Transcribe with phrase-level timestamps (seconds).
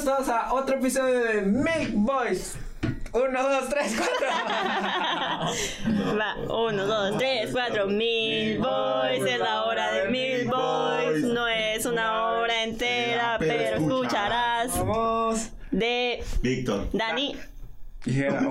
[0.00, 2.56] bienvenidos todos a otro episodio de Milk Boys.
[3.12, 4.28] Uno, dos, tres, cuatro.
[6.18, 7.86] Va, uno, dos, tres, cuatro.
[7.88, 11.24] Mil boys, es la hora de mil boys.
[11.24, 15.50] No es una hora entera, pero escucharás Vamos.
[15.70, 16.88] de Víctor.
[16.92, 17.36] Dani.
[18.06, 18.48] Y era, Wow,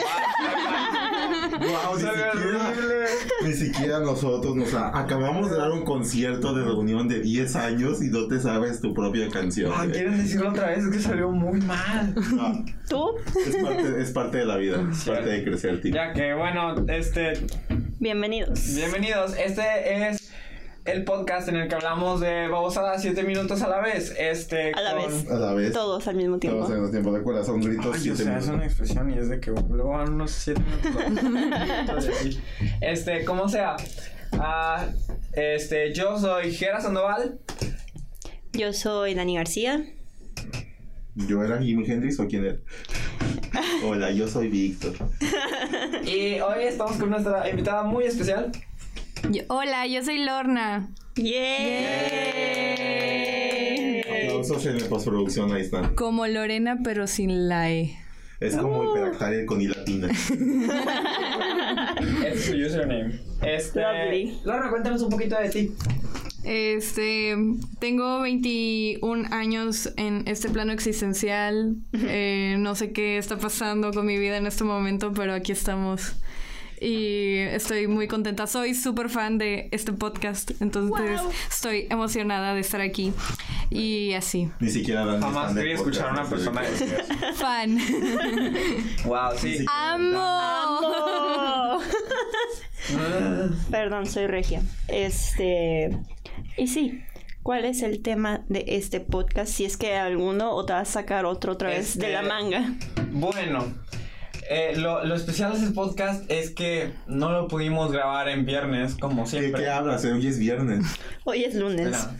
[1.95, 3.05] ni siquiera, horrible.
[3.43, 8.01] ni siquiera nosotros nos a- acabamos de dar un concierto de reunión de 10 años
[8.03, 9.71] y no te sabes tu propia canción.
[9.75, 9.87] Ah.
[9.91, 10.85] ¿Quieren decirlo otra vez?
[10.85, 12.13] Es que salió muy mal.
[12.87, 13.15] ¿Tú?
[13.45, 15.93] es, parte, es parte de la vida, es parte de crecer, tío.
[15.95, 17.33] Ya que, bueno, este.
[17.99, 18.75] Bienvenidos.
[18.75, 19.33] Bienvenidos.
[19.37, 20.31] Este es
[20.85, 24.15] el podcast en el que hablamos de babosadas 7 minutos a la vez.
[24.17, 24.71] Este.
[24.73, 25.29] A la con- vez.
[25.31, 25.73] A la vez.
[25.73, 26.57] Todos al mismo tiempo.
[26.59, 27.11] Todos al mismo tiempo.
[27.15, 27.85] Recuerda, son gritos.
[27.87, 28.55] Ay, o siete sea, es minutos.
[28.55, 32.09] una expresión y es de que luego van unos 7 minutos.
[32.81, 33.75] este, como sea.
[34.33, 34.87] Ah,
[35.33, 37.39] este, yo soy Gera Sandoval.
[38.53, 39.83] Yo soy Dani García.
[41.15, 42.57] ¿Yo era Jimi Hendrix o quién era?
[43.85, 44.93] Hola, yo soy Víctor.
[46.05, 48.51] Y hoy estamos con nuestra invitada muy especial.
[49.31, 50.89] Yo- hola, yo soy Lorna.
[51.15, 51.35] ¡Yay!
[54.25, 55.93] Aplausos en la postproducción, ahí están.
[55.95, 57.95] Como Lorena, pero sin la E.
[58.39, 60.07] Es como hiperactaria con I latina.
[60.09, 60.33] Este
[62.31, 63.19] es su username.
[63.41, 63.81] Este.
[63.81, 64.39] Lovely.
[64.45, 65.71] Laura, cuéntanos un poquito de ti.
[66.45, 67.35] Este,
[67.79, 71.75] tengo 21 años en este plano existencial.
[71.93, 76.13] Eh, no sé qué está pasando con mi vida en este momento, pero aquí estamos.
[76.81, 78.47] Y estoy muy contenta.
[78.47, 81.31] Soy súper fan de este podcast, entonces Wow.
[81.49, 83.13] estoy emocionada de estar aquí.
[83.69, 86.85] Y así, Ni siquiera Jamás quería escuchar a una persona eso.
[87.35, 87.77] fan.
[89.05, 89.65] Wow, sí.
[89.71, 91.79] ¡Amo!
[93.71, 94.61] Perdón, soy regia.
[94.87, 95.97] Este.
[96.57, 97.03] Y sí.
[97.43, 99.51] ¿Cuál es el tema de este podcast?
[99.51, 102.27] Si es que alguno o te vas a sacar otro otra vez de la Este-
[102.33, 102.73] manga.
[103.11, 103.65] Bueno,
[104.49, 108.95] eh, lo, lo especial de este podcast es que no lo pudimos grabar en viernes,
[108.95, 109.61] como ¿De siempre.
[109.61, 110.03] qué hablas?
[110.03, 110.85] Hoy es viernes.
[111.23, 111.87] Hoy es lunes.
[111.87, 112.15] Espera.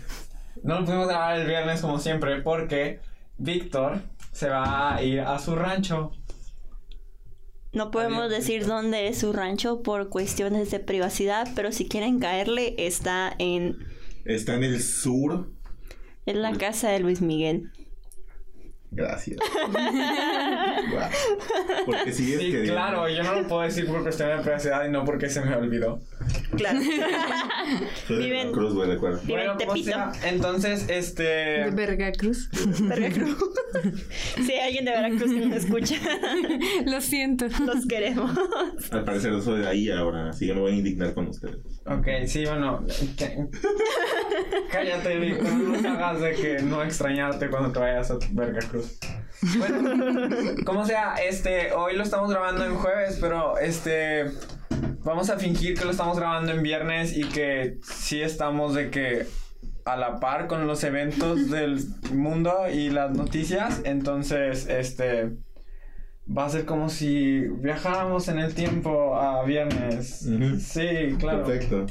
[0.63, 2.99] No lo pudimos grabar el viernes como siempre porque
[3.37, 6.11] Víctor se va a ir a su rancho.
[7.71, 8.31] No podemos Adiós.
[8.39, 13.77] decir dónde es su rancho por cuestiones de privacidad, pero si quieren caerle, está en,
[14.25, 15.49] Está en el sur.
[16.25, 17.71] en la casa de Luis Miguel.
[18.91, 19.37] Gracias.
[21.85, 22.73] Porque sigues Sí, queriendo.
[22.73, 25.55] claro, yo no lo puedo decir por cuestión de privacidad y no porque se me
[25.55, 26.01] olvidó.
[26.57, 26.79] Claro.
[28.09, 29.19] Viven- Veracruz, güey, recuerda.
[29.23, 29.85] Vive en como Tepito.
[29.85, 31.23] sea, entonces, este...
[31.23, 32.49] De Veracruz.
[32.81, 33.37] Veracruz.
[34.45, 35.95] si hay alguien de Veracruz que nos escucha,
[36.85, 37.45] Lo siento.
[37.65, 38.31] los queremos.
[38.91, 41.57] Al parecer yo soy de ahí ahora, así que me voy a indignar con ustedes.
[41.89, 42.85] Ok, sí, bueno.
[44.71, 45.41] Cállate.
[45.41, 48.99] No hagas de que no extrañarte cuando te vayas a Veracruz.
[49.57, 50.05] Bueno,
[50.65, 54.25] como sea, este, hoy lo estamos grabando en jueves, pero este.
[55.03, 59.25] Vamos a fingir que lo estamos grabando en viernes y que sí estamos de que
[59.85, 61.83] a la par con los eventos del
[62.13, 63.81] mundo y las noticias.
[63.83, 65.31] Entonces, este.
[66.35, 70.27] Va a ser como si viajáramos en el tiempo a viernes.
[70.59, 71.43] Sí, claro.
[71.43, 71.87] Perfecto.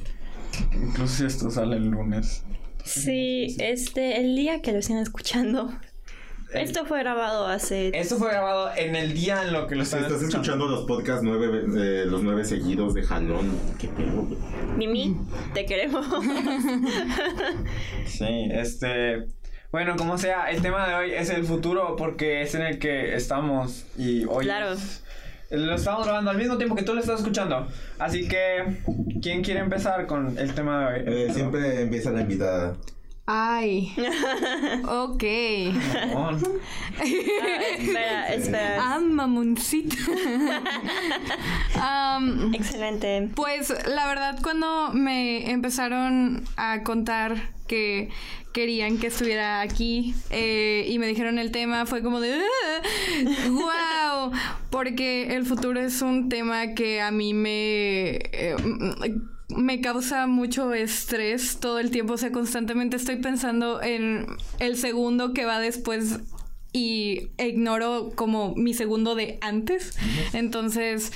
[0.73, 2.45] Incluso si esto sale el lunes.
[2.85, 5.71] Sí, este, el día que lo estén escuchando.
[6.55, 7.91] Esto fue grabado hace.
[7.93, 11.23] Esto fue grabado en el día en lo que lo están estás escuchando los podcasts
[11.23, 14.27] nueve, eh, los nueve seguidos de Jalón, qué pedo.
[14.77, 15.17] Mimi,
[15.53, 16.07] te queremos.
[18.07, 19.27] Sí, este.
[19.71, 23.15] Bueno, como sea, el tema de hoy es el futuro porque es en el que
[23.15, 24.45] estamos y hoy.
[24.45, 24.73] Claro.
[24.73, 25.05] es-
[25.51, 27.67] Lo estamos grabando al mismo tiempo que tú lo estás escuchando.
[27.99, 28.77] Así que,
[29.23, 31.03] ¿quién quiere empezar con el tema de hoy?
[31.07, 32.77] Eh, siempre empieza la invitada.
[33.27, 33.95] Ay.
[34.89, 35.25] Ok.
[36.15, 36.37] Ah,
[37.03, 38.77] espera, espera.
[38.79, 39.97] Ah, mamoncito.
[41.81, 43.31] Am, Excelente.
[43.35, 47.37] pues la verdad cuando me empezaron a contar
[47.67, 48.09] que
[48.59, 52.41] querían que estuviera aquí eh, y me dijeron el tema fue como de
[53.51, 54.33] wow
[54.69, 58.57] porque el futuro es un tema que a mí me eh,
[59.47, 64.27] me causa mucho estrés todo el tiempo o sea constantemente estoy pensando en
[64.59, 66.19] el segundo que va después
[66.73, 69.97] y ignoro como mi segundo de antes.
[70.35, 71.13] Entonces,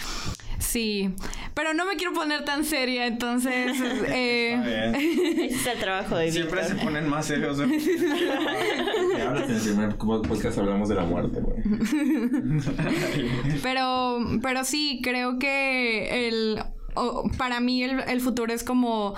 [0.63, 1.15] sí.
[1.55, 3.73] Pero no me quiero poner tan seria, entonces...
[4.09, 4.95] eh, Está bien.
[5.45, 7.59] Ese es el trabajo de Siempre se ponen más serios.
[7.59, 11.63] de- Me hablas en el primer podcast hablamos de la muerte, güey.
[13.63, 16.63] pero, pero sí, creo que el...
[16.95, 19.15] o- para mí el, el futuro es como...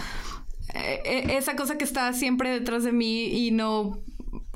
[0.75, 4.01] eh, eh, esa cosa que está siempre detrás de mí y no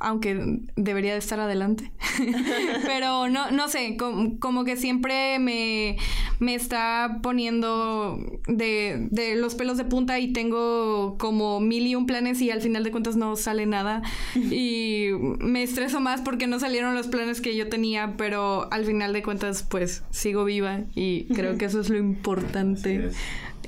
[0.00, 1.91] aunque debería de estar adelante.
[2.87, 5.97] Pero no, no sé, com- como que siempre me,
[6.39, 12.06] me está poniendo de, de los pelos de punta y tengo como mil y un
[12.06, 14.03] planes y al final de cuentas no sale nada.
[14.50, 15.09] Y
[15.41, 19.23] me estreso más porque no salieron los planes que yo tenía, pero al final de
[19.23, 23.11] cuentas pues sigo viva y creo que eso es lo importante.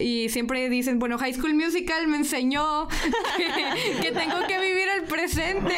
[0.01, 2.89] Y siempre dicen, bueno, High School Musical me enseñó
[3.37, 5.75] que, que tengo que vivir el presente.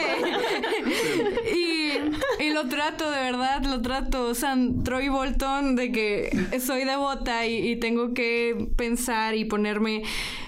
[1.54, 4.26] y, y lo trato, de verdad, lo trato.
[4.26, 6.30] O sea, Troy Bolton, de que
[6.64, 10.02] soy devota y, y tengo que pensar y ponerme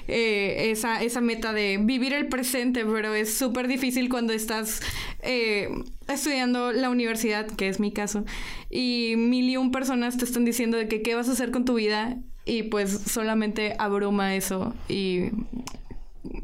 [0.07, 4.81] eh, esa, esa meta de vivir el presente, pero es súper difícil cuando estás
[5.23, 5.69] eh,
[6.09, 8.25] estudiando la universidad, que es mi caso,
[8.71, 11.65] y mil y un personas te están diciendo de que qué vas a hacer con
[11.65, 15.31] tu vida y pues solamente abruma eso y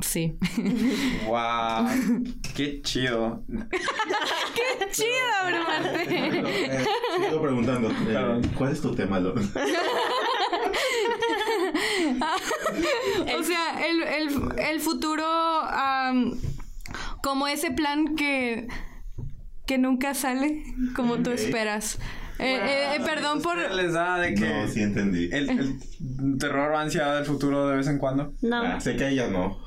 [0.00, 0.34] sí.
[1.26, 1.86] Wow,
[2.56, 3.42] qué chido.
[4.92, 5.10] Chido
[5.44, 6.02] abrumarte.
[6.08, 6.84] Eh,
[7.28, 8.40] sigo preguntando, eh.
[8.56, 9.40] ¿cuál es tu tema, Lord?
[13.38, 16.38] O sea, el, el- el futuro am,
[17.22, 18.68] como ese plan que
[19.66, 20.64] que nunca sale
[20.96, 21.98] como tú esperas.
[22.40, 25.28] Eh, eh, eh, perdón por les da de que No, sí entendí.
[25.32, 28.32] el, el terror o ansiedad del futuro de vez en cuando.
[28.42, 29.58] No, Ah, sé que a ella no.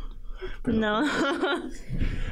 [0.64, 1.04] pero no.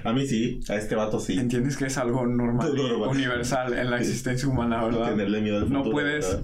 [0.04, 1.38] A mí sí, a este vato sí.
[1.38, 2.72] Entiendes que es algo normal,
[3.08, 5.12] universal en la existencia humana, ¿verdad?
[5.12, 5.84] Tenerle miedo al futuro.
[5.84, 6.42] No puedes ¿verdad?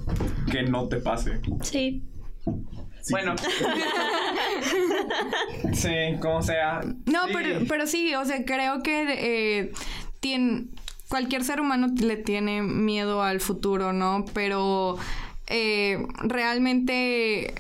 [0.52, 1.42] que no te pase.
[1.64, 2.04] Sí.
[3.02, 3.34] Sí, Bueno.
[5.74, 5.90] sí,
[6.22, 6.82] como sea.
[7.06, 7.32] No, Sí.
[7.34, 9.72] pero, pero sí, o sea, creo que eh,
[10.22, 10.70] tien-
[11.10, 14.26] cualquier ser humano le tiene miedo al futuro, ¿no?
[14.34, 14.98] Pero
[15.48, 17.54] eh, realmente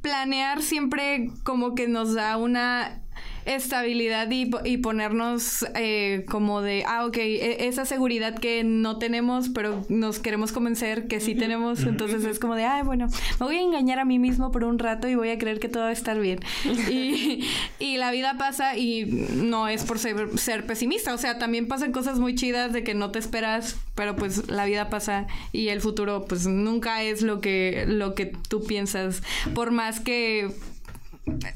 [0.00, 3.02] planear siempre como que nos da una
[3.48, 9.48] estabilidad y, y ponernos eh, como de, ah, ok, e- esa seguridad que no tenemos,
[9.48, 13.08] pero nos queremos convencer que sí tenemos, entonces es como de, ay, bueno,
[13.40, 15.68] me voy a engañar a mí mismo por un rato y voy a creer que
[15.68, 16.40] todo va a estar bien.
[16.90, 17.44] y,
[17.78, 21.92] y la vida pasa y no es por ser, ser pesimista, o sea, también pasan
[21.92, 25.80] cosas muy chidas de que no te esperas, pero pues la vida pasa y el
[25.80, 29.22] futuro pues nunca es lo que, lo que tú piensas,
[29.54, 30.50] por más que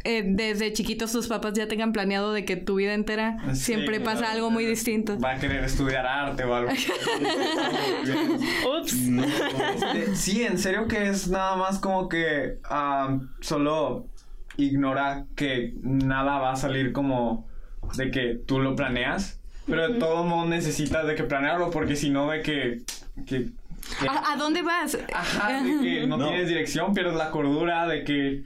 [0.04, 4.00] eh, desde chiquitos tus papás ya tengan planeado de que tu vida entera Sí, siempre
[4.00, 5.18] pasa algo muy distinto.
[5.18, 6.70] Va a querer estudiar arte o algo.
[8.80, 8.94] Ups.
[9.08, 14.06] No, Este, sí, en serio que es nada más como que ah, solo
[14.56, 17.46] ignora que nada va a salir como
[17.96, 19.40] de que tú lo planeas.
[19.66, 22.82] Pero de todo modo necesitas de que planearlo porque si no de que...
[23.26, 23.46] que,
[24.00, 24.98] que- ¿A, a dónde vas?
[25.14, 26.28] Ajá, de que no, No.
[26.28, 28.42] tienes dirección, pierdes la cordura, de que...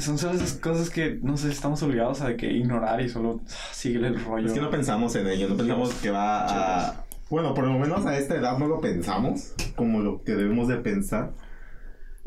[0.00, 3.40] Son solo esas cosas que, no sé, estamos obligados a que ignorar y solo
[3.72, 4.48] síguele el rollo.
[4.48, 7.04] Es que no pensamos en ello, no pensamos que va a...
[7.30, 10.76] Bueno, por lo menos a esta edad no lo pensamos como lo que debemos de
[10.76, 11.32] pensar.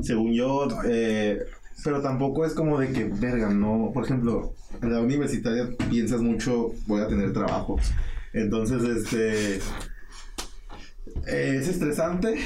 [0.01, 1.39] Según yo, eh,
[1.83, 3.91] pero tampoco es como de que, verga, no...
[3.93, 7.77] Por ejemplo, en la universitaria piensas mucho, voy a tener trabajo.
[8.31, 9.57] Entonces, este...
[11.27, 12.37] es estresante,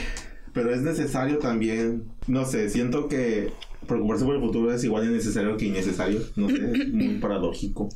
[0.54, 2.06] pero es necesario también.
[2.26, 3.54] No sé, siento que
[3.88, 6.20] preocuparse por el futuro es igual de necesario que innecesario.
[6.36, 7.90] No sé, es muy paradójico.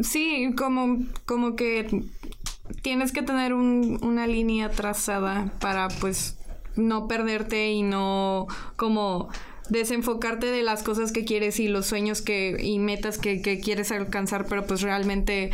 [0.00, 2.02] Sí, como, como que
[2.82, 6.36] tienes que tener un- una línea trazada para pues
[6.76, 9.28] no perderte y no como
[9.70, 13.90] desenfocarte de las cosas que quieres y los sueños que y metas que, que quieres
[13.92, 15.50] alcanzar, pero pues realmente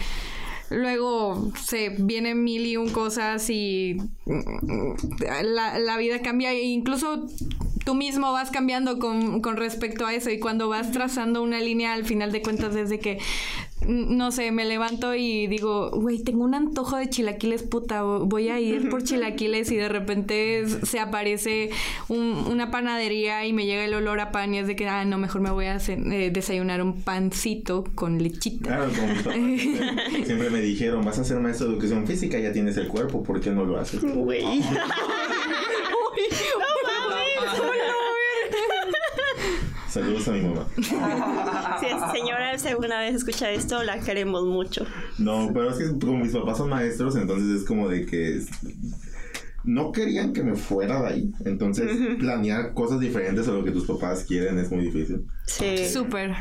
[0.70, 7.26] luego se vienen mil y un cosas y mm, la, la vida cambia e incluso
[7.84, 11.92] tú mismo vas cambiando con, con respecto a eso y cuando vas trazando una línea
[11.94, 13.18] al final de cuentas desde que
[13.88, 18.60] no sé, me levanto y digo, güey, tengo un antojo de chilaquiles, puta, voy a
[18.60, 21.70] ir por chilaquiles y de repente se aparece
[22.08, 25.04] un- una panadería y me llega el olor a pan y es de que, ah,
[25.04, 28.68] no, mejor me voy a eh, desayunar un pancito con lechita.
[28.68, 29.34] Claro, como
[30.26, 33.40] siempre me dijeron, vas a ser maestro de educación física, ya tienes el cuerpo, ¿por
[33.40, 34.00] qué no lo haces?
[34.04, 34.62] Güey.
[39.92, 40.66] Saludos a mi mamá.
[41.80, 44.86] Si señora si alguna vez escucha esto, la queremos mucho.
[45.18, 48.40] No, pero es que como mis papás son maestros, entonces es como de que
[49.64, 51.32] no querían que me fuera de ahí.
[51.44, 55.26] Entonces, planear cosas diferentes a lo que tus papás quieren es muy difícil.
[55.46, 55.86] Sí.
[55.86, 56.36] Súper.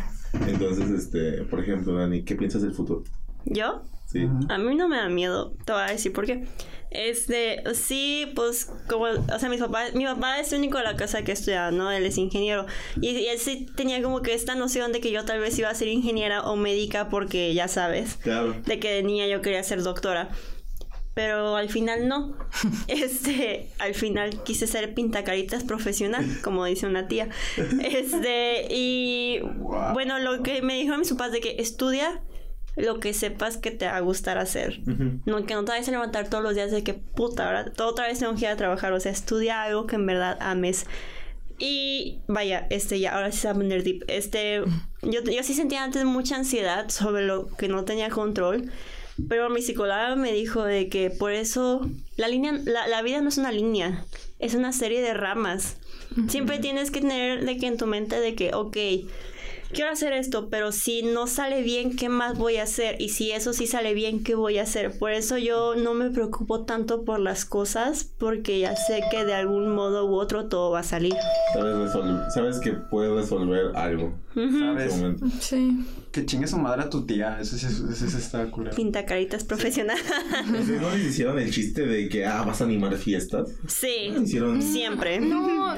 [0.48, 3.03] Entonces, este, por ejemplo, Dani, ¿qué piensas del futuro?
[3.43, 3.81] ¿Yo?
[4.11, 4.27] Sí.
[4.49, 6.43] A mí no me da miedo, te voy a decir por qué.
[6.89, 10.97] Este, sí, pues como, o sea, mis papás, mi papá es el único de la
[10.97, 11.89] casa que estudia, ¿no?
[11.89, 12.65] Él es ingeniero.
[12.99, 15.69] Y, y él sí tenía como que esta noción de que yo tal vez iba
[15.69, 18.53] a ser ingeniera o médica porque ya sabes, Claro.
[18.65, 20.29] de que de niña yo quería ser doctora.
[21.13, 22.35] Pero al final no.
[22.89, 27.29] Este, al final quise ser pintacaritas profesional, como dice una tía.
[27.81, 29.39] Este, y
[29.93, 32.21] bueno, lo que me dijo mis papás de que estudia
[32.75, 34.79] lo que sepas que te va a gustar hacer.
[35.25, 37.89] No, que no te vayas a levantar todos los días de que puta, ahora todo
[37.89, 38.93] otra vez tengo que ir a trabajar.
[38.93, 40.85] O sea, estudia algo que en verdad ames.
[41.59, 44.03] Y vaya, este, ya, ahora sí se va a poner deep.
[44.07, 44.63] Este,
[45.03, 48.71] yo, yo sí sentía antes mucha ansiedad sobre lo que no tenía control.
[49.27, 53.29] Pero mi psicóloga me dijo de que por eso la línea, la, la vida no
[53.29, 54.05] es una línea,
[54.39, 55.77] es una serie de ramas.
[56.27, 58.77] Siempre tienes que tener de que en tu mente de que, ok,
[59.73, 63.01] quiero hacer esto, pero si no sale bien, ¿qué más voy a hacer?
[63.01, 64.97] Y si eso sí sale bien, ¿qué voy a hacer?
[64.97, 69.33] Por eso yo no me preocupo tanto por las cosas, porque ya sé que de
[69.33, 71.13] algún modo u otro todo va a salir.
[71.53, 71.91] Sabes,
[72.33, 74.13] sabes que puedes resolver algo.
[74.35, 74.93] en ¿Sabes?
[75.39, 75.85] Sí.
[76.11, 77.37] Que chingue su madre a tu tía.
[77.39, 78.75] Eso sí, eso sí está culero.
[78.75, 79.97] Pinta caritas profesional.
[80.59, 83.49] ¿Ustedes no les hicieron el chiste de que, ah, vas a animar fiestas?
[83.67, 84.61] sí, Hicieron...
[84.61, 85.19] siempre.
[85.21, 85.73] No,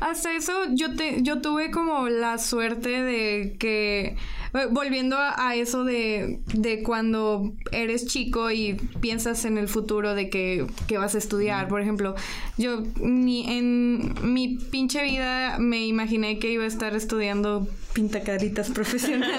[0.00, 3.23] hasta eso yo te, yo tuve como la suerte de
[3.58, 4.16] que
[4.54, 10.14] eh, volviendo a, a eso de, de cuando eres chico y piensas en el futuro
[10.14, 12.14] de que, que vas a estudiar, por ejemplo,
[12.56, 19.30] yo ni en mi pinche vida me imaginé que iba a estar estudiando pintacaritas profesional.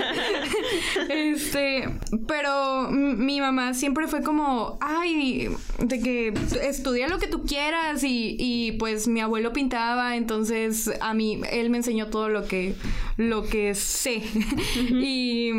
[1.09, 1.89] este,
[2.27, 6.33] pero mi mamá siempre fue como, ay, de que
[6.63, 11.69] estudia lo que tú quieras y, y pues mi abuelo pintaba, entonces a mí él
[11.69, 12.75] me enseñó todo lo que
[13.17, 14.23] lo que sé.
[14.89, 15.51] y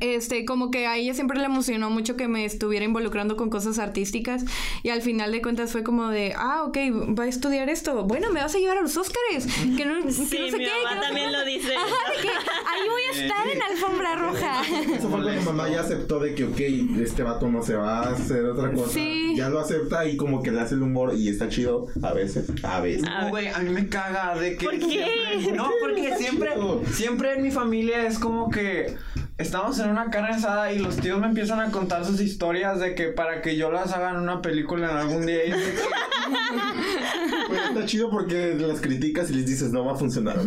[0.00, 3.78] este, como que a ella siempre le emocionó mucho que me estuviera involucrando con cosas
[3.78, 4.44] artísticas
[4.82, 6.76] y al final de cuentas fue como de, ah, ok,
[7.18, 8.04] va a estudiar esto.
[8.04, 9.46] Bueno, me vas a llevar a los Óscares.
[9.76, 11.38] Que no, que Sí, no sé mi qué, que mamá no también cuánto".
[11.40, 11.74] lo dice.
[11.76, 14.62] Ajá, de que ahí voy a estar en alfombra roja.
[14.96, 16.60] Eso fue cuando mamá ya aceptó de que, ok,
[17.00, 18.90] este vato no se va a hacer otra cosa.
[18.92, 19.34] Sí.
[19.36, 22.46] Ya lo acepta y como que le hace el humor y está chido a veces.
[22.62, 23.06] A veces.
[23.08, 24.64] A No, güey, a mí me caga de que.
[24.64, 25.06] ¿Por qué?
[25.40, 26.50] siempre- no, porque siempre,
[26.92, 28.96] siempre en mi familia es como que
[29.38, 32.94] estamos en una carne asada y los tíos me empiezan a contar sus historias de
[32.94, 35.44] que para que yo las haga en una película en algún día.
[35.44, 35.74] Y que,
[37.48, 40.38] Pero está chido porque las criticas y les dices, no va a funcionar.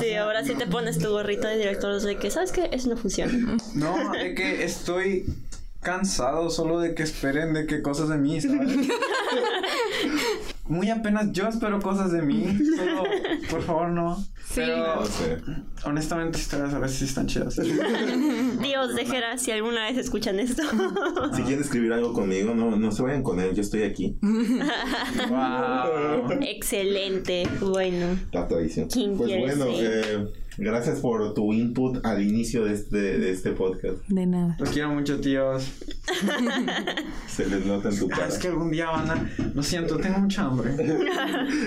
[0.00, 2.70] Sí, ahora sí te pones tu gorrito de director de que, ¿sabes qué?
[2.72, 3.56] Eso no funciona.
[3.74, 5.26] no, de que estoy
[5.80, 8.68] cansado solo de que esperen de que cosas de mí, ¿sabes?
[10.64, 12.58] Muy apenas yo espero cosas de mí.
[12.76, 13.04] Solo,
[13.50, 14.24] por favor, no.
[14.66, 15.38] Pero No sé.
[15.84, 17.56] honestamente, historias a veces sí están chidas.
[18.62, 20.62] Dios, déjera si alguna vez escuchan esto.
[21.34, 24.16] Si quieren escribir algo conmigo, no, no se vayan con él, yo estoy aquí.
[25.28, 26.30] wow.
[26.42, 27.46] Excelente.
[27.60, 28.18] Bueno.
[28.32, 28.88] La tradición.
[28.88, 30.04] ¿Quién Pues quiere bueno, ser?
[30.04, 33.98] eh, gracias por tu input al inicio de este, de este podcast.
[34.08, 34.56] De nada.
[34.58, 35.70] Los quiero mucho, tíos.
[37.28, 38.28] Se les nota en tu Ah, cara.
[38.28, 39.30] es que algún día van a.
[39.54, 40.72] Lo siento, tengo mucha hambre.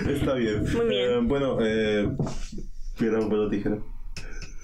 [0.08, 0.62] Está bien.
[0.62, 1.10] Muy bien.
[1.10, 2.10] Eh, bueno, eh,
[2.98, 3.78] piedra, papel o tijera.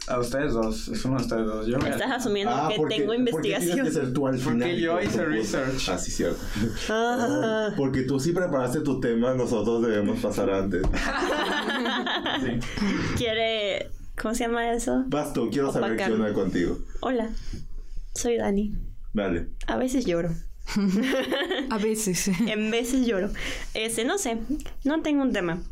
[0.09, 0.89] A ustedes dos.
[0.89, 1.67] Es uno de ustedes dos.
[1.69, 3.75] Yo a- Estás asumiendo Ah, que porque- tengo porque investigación.
[3.75, 4.77] tienes que ser tú al Porque final.
[4.79, 5.89] yo hice research.
[5.89, 6.41] Ah, sí, cierto.
[6.89, 10.83] Ah, Porque tú sí preparaste tu tema, nosotros debemos pasar antes.
[13.17, 13.91] quiere.
[14.21, 15.05] ¿Cómo se llama eso?
[15.07, 16.79] Vas tú, quiero saber qué onda contigo.
[17.01, 17.31] Hola.
[18.15, 18.75] Soy Dani.
[19.15, 19.49] Dale.
[19.67, 20.31] A veces lloro.
[21.71, 22.29] A veces.
[22.47, 23.31] En veces lloro.
[23.75, 24.39] Este, no sé.
[24.85, 25.63] No tengo un tema.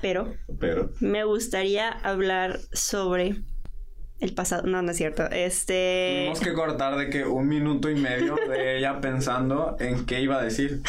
[0.00, 0.90] Pero Pero.
[1.00, 3.36] me gustaría hablar sobre
[4.20, 4.66] el pasado.
[4.66, 5.24] No, no es cierto.
[5.30, 6.18] Este.
[6.18, 10.38] Tuvimos que cortar de que un minuto y medio de ella pensando en qué iba
[10.38, 10.82] a decir.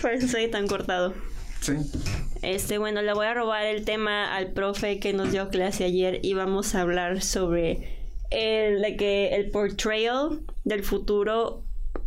[0.00, 1.14] Por eso soy tan cortado.
[1.60, 1.74] Sí.
[2.42, 6.20] Este, bueno, le voy a robar el tema al profe que nos dio clase ayer
[6.22, 7.98] y vamos a hablar sobre
[8.30, 11.64] el, de que el portrayal del futuro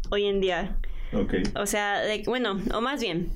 [0.10, 0.78] hoy en día.
[1.14, 1.36] Ok.
[1.56, 3.30] O sea, de, bueno, o más bien,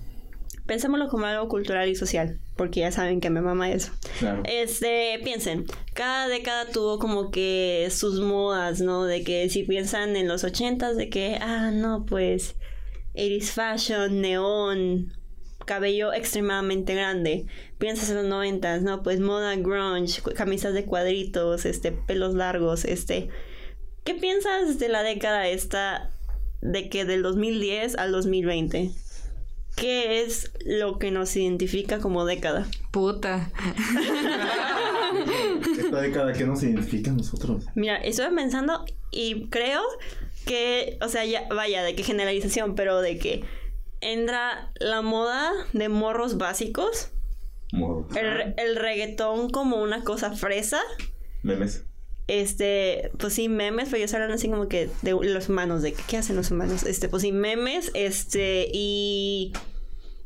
[0.67, 3.91] pensémoslo como algo cultural y social, porque ya saben que me mama eso.
[4.19, 4.43] Claro.
[4.45, 9.05] Este, piensen, cada década tuvo como que sus modas, ¿no?
[9.05, 12.55] De que si piensan en los ochentas, de que, ah, no, pues,
[13.15, 15.13] 80s fashion, neón,
[15.65, 17.45] cabello extremadamente grande.
[17.77, 19.03] Piensas en los noventas, ¿no?
[19.03, 23.29] Pues moda grunge, camisas de cuadritos, este, pelos largos, este.
[24.03, 26.12] ¿Qué piensas de la década esta
[26.62, 28.91] de que del 2010 al 2020?
[29.77, 32.65] ¿Qué es lo que nos identifica como década?
[32.91, 33.51] Puta.
[35.79, 37.63] Esta década, ¿qué nos identifica a nosotros?
[37.75, 39.84] Mira, estuve pensando y creo
[40.48, 43.43] que, o sea, ya, vaya, de qué generalización, pero de que
[44.01, 47.12] entra la moda de morros básicos,
[47.72, 48.07] Morro.
[48.15, 50.79] el, el reggaetón como una cosa fresa,
[51.43, 51.86] Memes.
[52.27, 56.17] Este, pues sí, memes, pero ellos hablan así como que de los humanos, de qué
[56.17, 59.53] hacen los humanos, este, pues sí, memes, este, y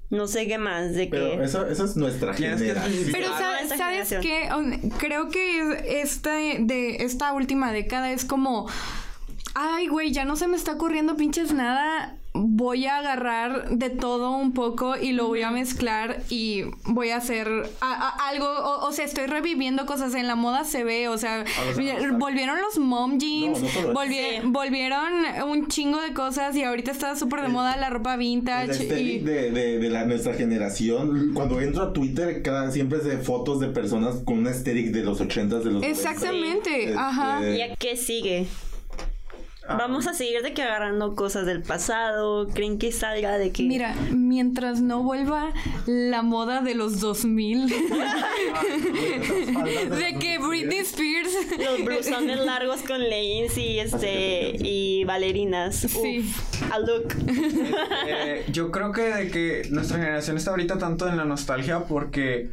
[0.09, 1.17] no sé qué más, de que...
[1.17, 2.77] Pero eso, eso es nuestra generación.
[3.11, 4.21] Pero Ah, ¿sabes generación.
[4.21, 4.89] qué?
[4.97, 8.67] Creo que esta, de esta última década es como...
[9.53, 12.17] Ay, güey, ya no se me está ocurriendo pinches nada.
[12.33, 17.17] Voy a agarrar de todo un poco y lo voy a mezclar y voy a
[17.17, 17.49] hacer
[17.81, 18.45] a- a- algo.
[18.47, 20.15] O, o sea, estoy reviviendo cosas.
[20.15, 21.43] En la moda se ve, o sea,
[22.17, 23.99] volvieron los mom jeans, No, no solo eso.
[23.99, 24.47] volvi- Sí.
[24.47, 25.11] volvieron
[25.47, 28.71] un chingo de cosas y ahorita está súper de moda la ropa vintage.
[28.71, 33.03] estética Y, de, de, de la, nuestra generación, cuando entro a Twitter, cada, siempre es
[33.03, 35.89] de fotos de personas con una estética de los 80s, de los 90s.
[35.89, 37.41] exactamente, Este, ajá.
[37.49, 38.47] ¿Y a qué sigue?
[39.67, 39.75] Ah.
[39.77, 43.63] Vamos a seguir de que agarrando cosas del pasado, creen que salga de que...
[43.63, 45.53] Mira, mientras no vuelva
[45.85, 47.75] la moda de los 2000, de
[50.19, 51.29] que Britney Spears...
[51.59, 55.75] Los blusones largos con leggings y este y bailarinas.
[55.75, 56.19] Sí.
[56.19, 57.13] Uf, a look.
[58.07, 62.49] Eh, yo creo que de que nuestra generación está ahorita tanto en la nostalgia porque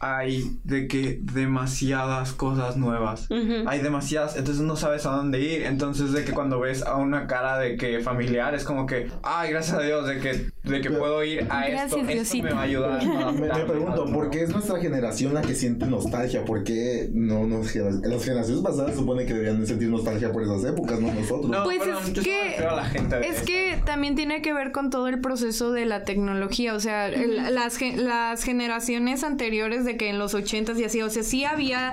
[0.00, 3.28] hay de que demasiadas cosas nuevas.
[3.66, 5.62] Hay demasiadas, entonces no sabes a dónde ir.
[5.62, 9.50] Entonces de que cuando ves a una cara de que familiar es como que, ay,
[9.50, 10.32] gracias a Dios de que,
[10.68, 11.98] de que Pero- puedo ir a Gracias, esto.
[12.08, 13.00] Esto me va a ayudar.
[13.26, 16.44] a Me, pregunto, ¿por qué es nuestra generación la que siente nostalgia?
[16.44, 20.42] ¿Por qué no nos las generaciones pasadas se supone que deberían de sentir nostalgia por
[20.42, 21.48] esas épocas, no nosotros?
[21.50, 23.46] No, Pues perdón, es que- refiero a la gente de Es esta.
[23.46, 27.54] que también tiene que ver con todo el proceso de la tecnología, o sea, el-
[27.54, 31.92] las, las generaciones anteriores de que en los 80s y así, o sea, sí había,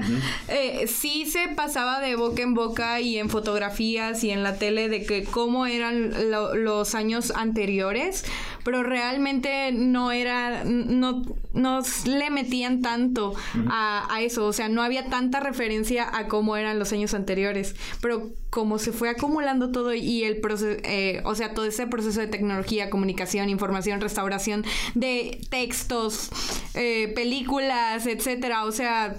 [0.50, 4.90] eh, sí se pasaba de boca en boca y en fotografías y en la tele
[4.90, 8.26] de que cómo eran lo- los años anteriores,
[8.64, 13.34] pero realmente no era, no, no le metían tanto
[13.70, 17.76] a, a eso, o sea, no había tanta referencia a cómo eran los años anteriores,
[18.02, 20.80] pero como se fue acumulando todo y el proceso,
[21.24, 26.30] o sea, todo ese proceso de tecnología, comunicación, información, restauración de textos,
[26.74, 29.16] eh, películas, etcétera, o sea,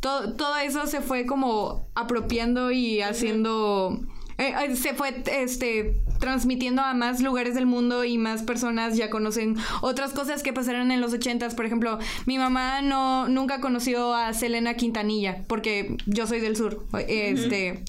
[0.00, 6.82] todo, todo eso se fue como apropiando y haciendo eh, eh, se fue este transmitiendo
[6.82, 11.00] a más lugares del mundo y más personas ya conocen otras cosas que pasaron en
[11.00, 11.54] los ochentas.
[11.54, 16.84] Por ejemplo, mi mamá no nunca conoció a Selena Quintanilla porque yo soy del sur.
[17.08, 17.82] Este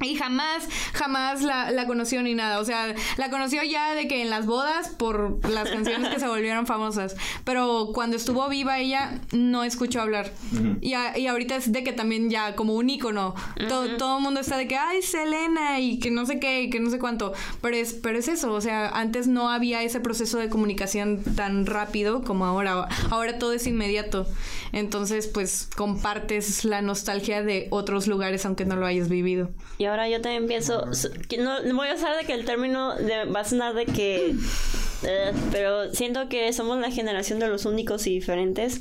[0.00, 2.58] y jamás, jamás la, la conoció ni nada.
[2.60, 6.28] O sea, la conoció ya de que en las bodas por las canciones que se
[6.28, 7.16] volvieron famosas.
[7.44, 10.32] Pero cuando estuvo viva ella no escuchó hablar.
[10.80, 13.34] y, a- y ahorita es de que también ya como un ícono.
[13.68, 16.70] To- todo el mundo está de que, ay, Selena y que no sé qué y
[16.70, 17.32] que no sé cuánto.
[17.62, 18.52] Pero es, pero es eso.
[18.52, 22.86] O sea, antes no había ese proceso de comunicación tan rápido como ahora.
[23.10, 24.26] Ahora todo es inmediato.
[24.72, 29.50] Entonces, pues compartes la nostalgia de otros lugares aunque no lo hayas vivido.
[29.78, 30.86] Y ahora yo también pienso,
[31.38, 34.34] no, no voy a usar de que el término de- va a sonar de que,
[35.06, 38.80] eh, pero siento que somos la generación de los únicos y diferentes.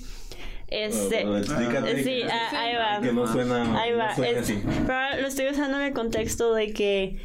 [0.67, 3.01] Este, sí, que- ah, ahí va.
[3.01, 4.09] Que no suena, Ahí va.
[4.09, 4.59] no suena es- así.
[4.87, 7.17] pero lo estoy usando en el contexto de que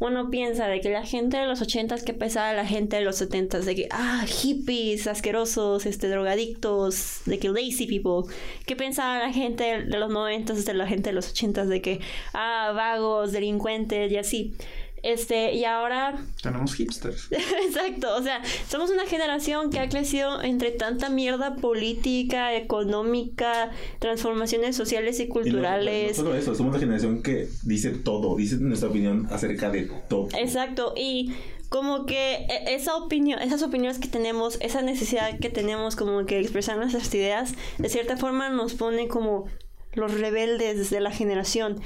[0.00, 3.16] uno piensa de que la gente de los ochentas que pesaba la gente de los
[3.16, 8.32] setentas, de que, ah, hippies, asquerosos, este, drogadictos, de que lazy people.
[8.66, 11.68] ¿Qué pensaba la gente de los noventas de la gente de los ochentas?
[11.68, 12.00] De que,
[12.32, 14.54] ah, vagos, delincuentes y así.
[15.02, 17.28] Este, y ahora Tenemos hipsters.
[17.66, 24.76] Exacto, o sea, somos una generación que ha crecido entre tanta mierda política, económica, transformaciones
[24.76, 26.18] sociales y Y no- culturales.
[26.18, 30.28] No, solo eso, somos la generación que dice todo, dice nuestra opinión acerca de todo.
[30.38, 31.32] Exacto, y
[31.68, 36.40] como que e- esa opinión, esas opiniones que tenemos, esa necesidad que tenemos como que
[36.40, 39.46] expresar nuestras ideas, de cierta forma nos pone como
[39.94, 41.80] los rebeldes de la generación.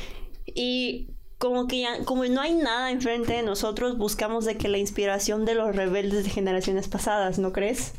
[0.46, 1.08] Y
[1.44, 5.44] como que ya, como no hay nada enfrente de nosotros, buscamos de que la inspiración
[5.44, 7.92] de los rebeldes de generaciones pasadas, ¿no crees?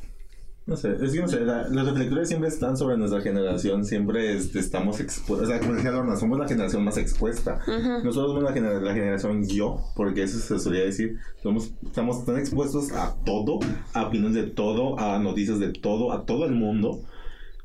[0.65, 4.36] No sé, es que no sé, la- los reflectores siempre están sobre nuestra generación, siempre
[4.36, 7.60] este, estamos expuestos, o sea, como decía Lorna, somos la generación más expuesta.
[8.03, 8.43] Nosotros somos
[8.81, 13.60] la generación yo, porque eso se solía decir, somos, estamos tan expuestos a todo,
[13.93, 17.01] a opiniones de todo, a noticias de todo, a todo el mundo,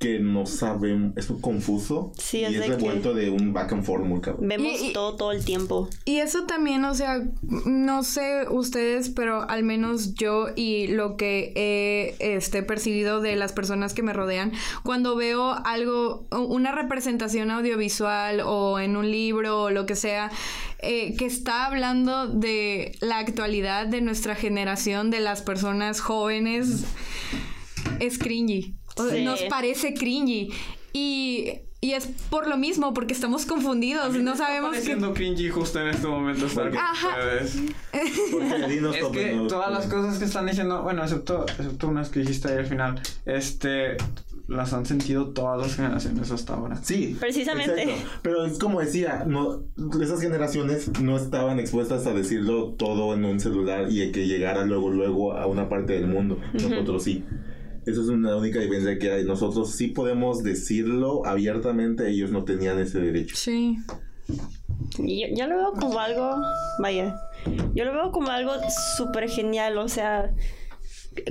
[0.00, 4.02] que no sabemos, es confuso Sí, y es que- revuelto de un back and forth
[4.02, 4.48] muy cabrón.
[4.48, 5.90] Vemos Y- y- todo todo el tiempo.
[6.06, 7.22] Y eso también, o sea,
[7.66, 13.52] no sé ustedes, pero al menos yo y lo que he este, percibido de las
[13.52, 14.52] personas que me rodean,
[14.84, 20.30] cuando veo algo, una representación audiovisual o en un libro o lo que sea,
[20.78, 26.84] eh, que está hablando de la actualidad de nuestra generación, de las personas jóvenes,
[27.98, 28.76] es cringy.
[28.96, 29.24] O- Sí.
[29.24, 30.50] Nos parece cringy.
[30.92, 34.82] Y, y es por lo mismo, porque estamos confundidos, no sabemos qué...
[34.82, 37.16] Siendo cringy justo en este momento estar Ajá.
[37.42, 37.56] Es
[39.12, 42.66] que todas las cosas que están diciendo, bueno, excepto, excepto unas que dijiste ahí al
[42.66, 43.96] final, este,
[44.48, 46.76] las han sentido todas las generaciones hasta ahora.
[46.82, 47.16] Sí.
[47.18, 47.82] Precisamente.
[47.84, 48.10] exacto.
[48.22, 49.62] Pero es como decía, no,
[50.02, 54.90] esas generaciones no estaban expuestas a decirlo todo en un celular y que llegara luego,
[54.90, 56.38] luego a una parte del mundo.
[56.52, 57.24] Nosotros sí.
[57.86, 59.24] Esa es una única diferencia que hay.
[59.24, 63.36] Nosotros sí podemos decirlo abiertamente, ellos no tenían ese derecho.
[63.36, 63.78] Sí.
[64.98, 66.36] Y Yo, yo lo veo como algo,
[66.78, 67.16] vaya,
[67.74, 68.52] yo lo veo como algo
[68.96, 70.30] súper genial, o sea,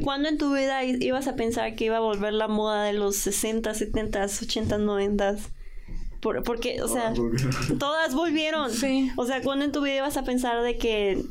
[0.04, 3.16] ¿cuándo en tu vida ibas a pensar que iba a volver la moda de los
[3.16, 5.38] 60, 70, 80, 90?
[6.20, 7.14] Por, porque, o sea,
[7.80, 8.72] todas volvieron.
[8.72, 9.10] Sí.
[9.16, 11.24] O sea, ¿cuándo en tu vida ibas a pensar de que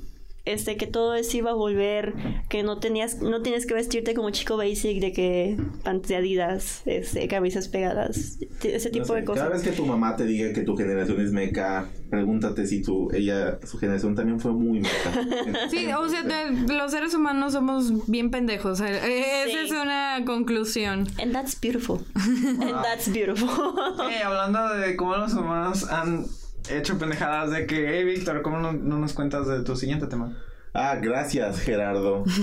[0.53, 2.15] este que todo eso iba a volver,
[2.49, 6.83] que no tenías no tienes que vestirte como chico basic de que panties de Adidas,
[6.87, 9.43] este camisas pegadas, ese tipo No sé, de cosas.
[9.45, 13.11] Cada vez que tu mamá te diga que tu generación es meca, pregúntate si tu,
[13.13, 15.13] ella, su generación también fue muy meca.
[15.71, 18.81] Sí, o sea, te- los seres humanos somos bien pendejos.
[18.81, 19.67] eh, eh, Esa Sí.
[19.67, 21.07] es una conclusión.
[21.21, 22.01] And that's beautiful.
[22.15, 23.49] And that's beautiful.
[24.09, 26.27] Hey, hablando de cómo los humanos han
[26.71, 30.37] hecho pendejadas de que, hey, Víctor, ¿cómo no, no nos cuentas de tu siguiente tema?
[30.75, 32.25] Ah, gracias, Gerardo.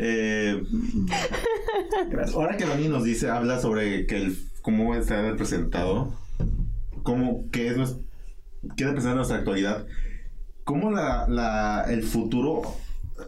[0.00, 0.60] Eh,
[2.34, 6.12] ahora que Dani nos dice, habla sobre que el, cómo está representado,
[7.02, 7.76] cómo, qué es
[8.76, 9.86] qué representa nuestra actualidad,
[10.64, 12.62] cómo la, la, el futuro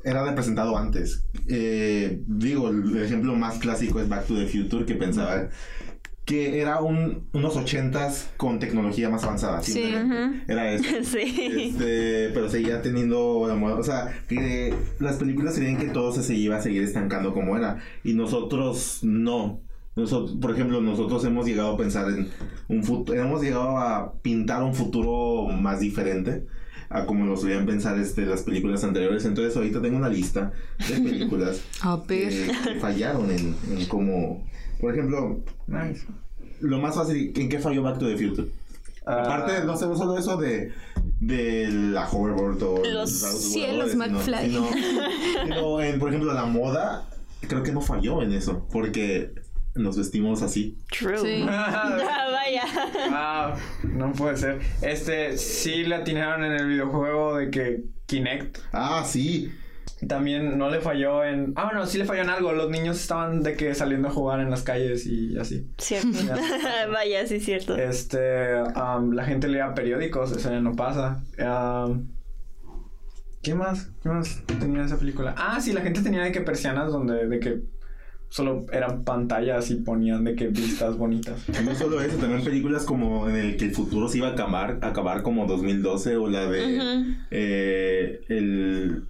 [0.05, 1.25] era representado antes.
[1.49, 5.49] Eh, digo, el ejemplo más clásico es Back to the Future, que pensaba
[6.27, 9.63] que era un, unos ochentas con tecnología más avanzada.
[9.63, 9.95] Sí.
[10.49, 10.85] Era eso.
[11.05, 11.71] sí.
[11.71, 13.39] Este, pero seguía teniendo.
[13.39, 17.57] O sea, que las películas serían que todo se, se iba a seguir estancando como
[17.57, 17.79] era.
[18.03, 19.63] Y nosotros no.
[19.95, 22.29] Nosotros, por ejemplo, nosotros hemos llegado a pensar en
[22.69, 23.19] un futuro.
[23.19, 26.45] Hemos llegado a pintar un futuro más diferente
[26.89, 29.25] a como lo solían pensar este, las películas anteriores.
[29.25, 30.53] Entonces, ahorita tengo una lista
[30.89, 32.29] de películas A ver.
[32.29, 34.47] que, que fallaron en, en cómo.
[34.81, 36.05] Por ejemplo, Nice.
[36.61, 38.49] lo más fácil, ¿en qué falló Back to the Future?
[39.07, 39.23] Ah.
[39.23, 40.73] Aparte, no sé, no solo eso de,
[41.21, 44.51] de la hoverboard o Los cielos voladores, sino- McFly.
[44.51, 44.69] Sino,
[45.45, 47.09] sino en, por ejemplo, la moda,
[47.49, 49.33] creo que no falló en eso, porque
[49.77, 50.77] nos vestimos así.
[50.91, 51.19] True.
[51.19, 51.47] Sí.
[53.13, 53.55] Ah, vaya.
[53.83, 54.61] Wow, no puede ser.
[54.83, 59.53] Este, sí le atinaron en el videojuego de que Kinect Ah, sí.
[60.09, 61.53] también no le falló en...
[61.57, 62.53] Ah, bueno, sí le falló en algo.
[62.53, 65.67] Los niños estaban de que saliendo a jugar en las calles y así.
[65.79, 66.19] Cierto.
[66.93, 67.77] vaya, sí, cierto.
[67.77, 71.23] Este, la gente leía periódicos, eso ya no pasa.
[71.39, 72.09] Am,
[73.43, 73.91] ¿Qué más?
[74.03, 75.35] ¿Qué más tenía esa película?
[75.39, 77.61] Ah, sí, la gente tenía de que persianas donde de que
[78.29, 81.41] solo eran pantallas y ponían de que vistas bonitas.
[81.65, 84.79] No solo eso, también películas como en el que el futuro se iba a acabar,
[84.83, 87.15] acabar como 2012 o la de Ujú.
[87.31, 89.05] eh, el,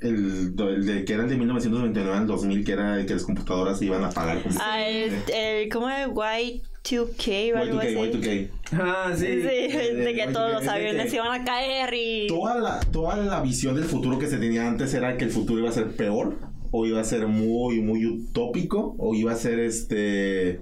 [0.00, 3.22] el, el de que era el de 1999 al 2000, que era de que las
[3.24, 4.42] computadoras se iban a apagar.
[4.42, 6.08] Como Ah, el, el, ¿cómo era?
[6.08, 7.94] Y2K o algo Y2K, así.
[7.96, 8.48] Y2K.
[8.72, 9.26] Ah, sí.
[9.26, 12.26] Sí, de que Y2K, todos los aviones iban a caer y...
[12.28, 15.58] Toda la, toda la visión del futuro que se tenía antes era que el futuro
[15.60, 16.36] iba a ser peor,
[16.70, 20.60] o iba a ser muy, muy utópico, o iba a ser este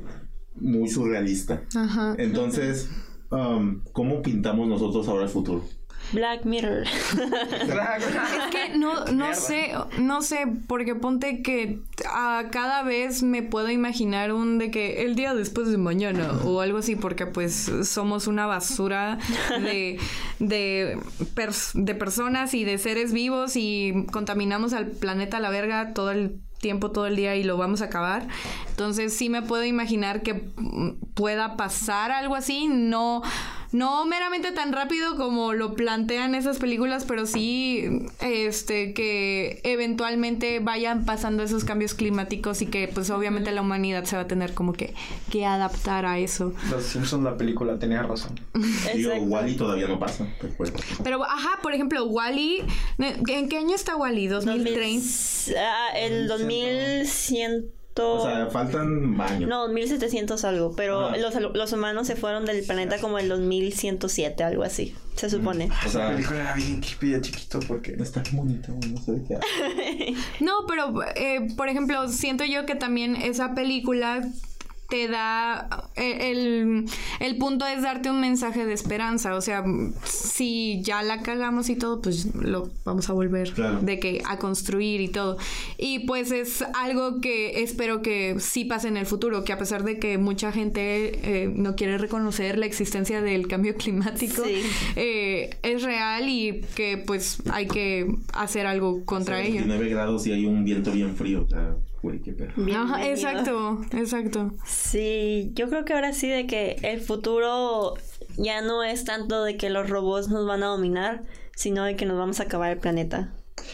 [0.54, 1.62] muy surrealista.
[1.74, 2.14] Ajá.
[2.18, 2.88] Entonces,
[3.30, 5.62] um, ¿cómo pintamos nosotros ahora el futuro?
[6.12, 6.84] Black Mirror.
[6.84, 13.70] Es que no, no sé, no sé, porque ponte que a cada vez me puedo
[13.70, 18.26] imaginar un de que el día después de mañana o algo así, porque pues somos
[18.26, 19.18] una basura
[19.60, 19.98] de,
[20.38, 20.98] de,
[21.34, 26.10] pers- de personas y de seres vivos y contaminamos al planeta a la verga todo
[26.10, 28.26] el tiempo, todo el día y lo vamos a acabar.
[28.70, 30.34] Entonces sí me puedo imaginar que
[31.14, 33.22] pueda pasar algo así, no...
[33.76, 41.04] No meramente tan rápido como lo plantean esas películas, pero sí este que eventualmente vayan
[41.04, 44.72] pasando esos cambios climáticos y que pues obviamente la humanidad se va a tener como
[44.72, 44.94] que,
[45.30, 46.54] que adaptar a eso.
[46.70, 48.40] Los Simpsons, la película, tenía razón.
[48.94, 49.12] Digo.
[49.12, 50.26] Wally todavía no pasa.
[50.40, 50.78] recuerda.
[51.04, 52.62] Pero ajá, por ejemplo, Wally,
[52.98, 54.28] ¿en qué año está Wally?
[54.28, 55.06] 2030.
[55.60, 59.48] Ah, el 2100 O sea, faltan años.
[59.48, 61.16] No, 1700 algo, pero Ajá.
[61.16, 65.66] los, los humanos se fueron del planeta como en los 1107, algo así, se supone.
[65.66, 67.96] O Esa sea, película era bien de chiquito porque...
[67.98, 70.14] está bonita, no sé de qué.
[70.40, 74.22] No, pero eh, por ejemplo, siento yo que también esa película
[74.88, 76.84] te da eh, el,
[77.20, 79.64] el punto es darte un mensaje de esperanza, o sea,
[80.04, 83.80] si ya la cagamos y todo, pues lo vamos a volver Claro.
[83.80, 85.36] de que a construir y todo.
[85.78, 89.82] Y pues es algo que espero que sí pase en el futuro, que a pesar
[89.84, 94.62] de que mucha gente eh, no quiere reconocer la existencia del cambio climático, Sí.
[94.96, 99.54] eh, es real y que pues hay que hacer algo contra ello.
[99.56, 102.64] 29 grados y hay un viento bien frío, o sea, güey, qué perro.
[102.74, 104.52] Ajá, exacto, exacto.
[104.64, 107.94] Sí, yo creo que ahora sí de que el futuro
[108.36, 112.06] ya no es tanto de que los robots nos van a dominar, sino de que
[112.06, 113.32] nos vamos a acabar el planeta.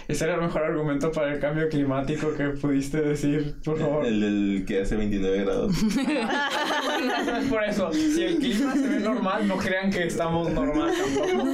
[0.09, 4.05] Ese era el mejor argumento para el cambio climático que pudiste decir, por favor.
[4.07, 5.77] El, el que hace 29 grados.
[7.51, 11.49] Por eso, si el clima se ve normal, no crean que estamos normal tampoco.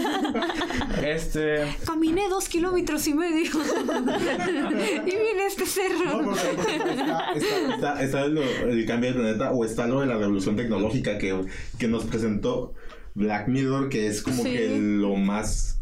[1.05, 1.64] Este...
[1.87, 3.51] Caminé dos kilómetros y medio.
[5.07, 6.25] y vine a este No, cerro.
[6.25, 10.57] porque está, está, está, está el cambio del planeta o está lo de la revolución
[10.57, 11.45] tecnológica que,
[11.79, 12.75] que nos presentó
[13.14, 14.51] Black Mirror, que es como Sí.
[14.53, 15.78] que lo más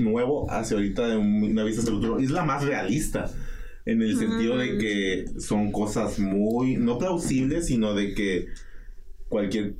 [0.00, 2.18] nuevo hacia ahorita de un- una vista hacia el futuro.
[2.18, 3.30] Es la más realista.
[3.84, 8.46] En el sentido de que son cosas muy, no plausibles, sino de que
[9.28, 9.76] cualquier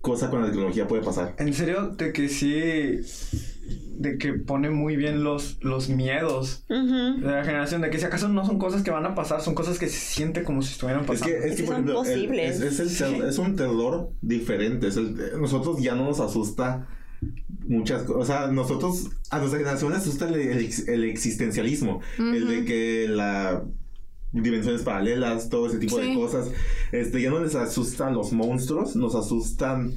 [0.00, 1.34] cosa con la tecnología puede pasar.
[1.38, 3.00] En serio, de que sí...
[3.96, 7.80] De que pone muy bien los, los miedos de la generación.
[7.80, 9.98] De que si acaso no son cosas que van a pasar, son cosas que se
[9.98, 11.26] siente como si estuvieran Es pasando.
[11.32, 12.60] que, es que Sí por son ejemplo, el- posibles.
[12.60, 14.88] es, es el ter- es un terror diferente.
[14.88, 16.88] Es el, nosotros ya no nos asusta
[17.66, 18.22] muchas cosas.
[18.22, 22.00] O sea, nosotros, a nuestra generación le asusta el, el ex- el existencialismo.
[22.18, 23.62] El de que la
[24.32, 26.50] dimensiones paralelas, todo ese tipo de cosas.
[26.92, 29.94] Este, ya no les asustan los monstruos, nos asustan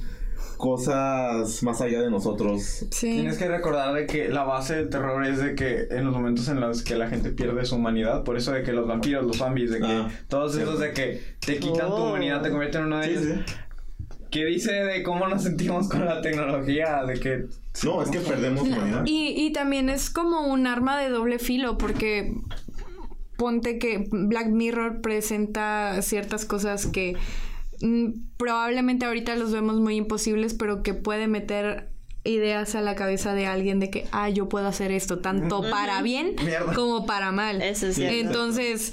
[0.56, 2.86] cosas más allá de nosotros.
[2.90, 3.12] Sí.
[3.14, 6.48] Tienes que recordar de que la base del terror es de que en los momentos
[6.48, 9.36] en los que la gente pierde su humanidad, por eso de que los vampiros, los
[9.36, 10.70] zombies, de que Ah, todos cierto.
[10.72, 13.38] esos de que te quitan tu humanidad, te convierten en uno de Sí, ellos.
[14.30, 14.38] Sí.
[14.38, 17.02] ¿Qué dice de cómo nos sentimos con la tecnología?
[17.04, 17.46] De que
[17.84, 19.02] No, es que perdemos humanidad.
[19.06, 22.34] Y, y también es como un arma de doble filo porque
[23.38, 27.16] ponte que Black Mirror presenta ciertas cosas que
[27.80, 31.88] mm, probablemente ahorita los vemos muy imposibles, pero que puede meter
[32.24, 36.02] ideas a la cabeza de alguien de que, ah, yo puedo hacer esto, tanto para
[36.02, 36.74] bien Mierda.
[36.74, 37.62] como para mal.
[37.62, 38.16] Eso es cierto.
[38.16, 38.92] Entonces,